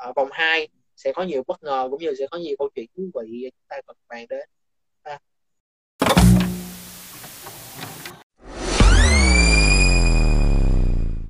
[0.09, 0.67] uh, vòng 2
[0.97, 3.67] sẽ có nhiều bất ngờ cũng như sẽ có nhiều câu chuyện thú vị chúng
[3.69, 4.49] ta cần bàn đến.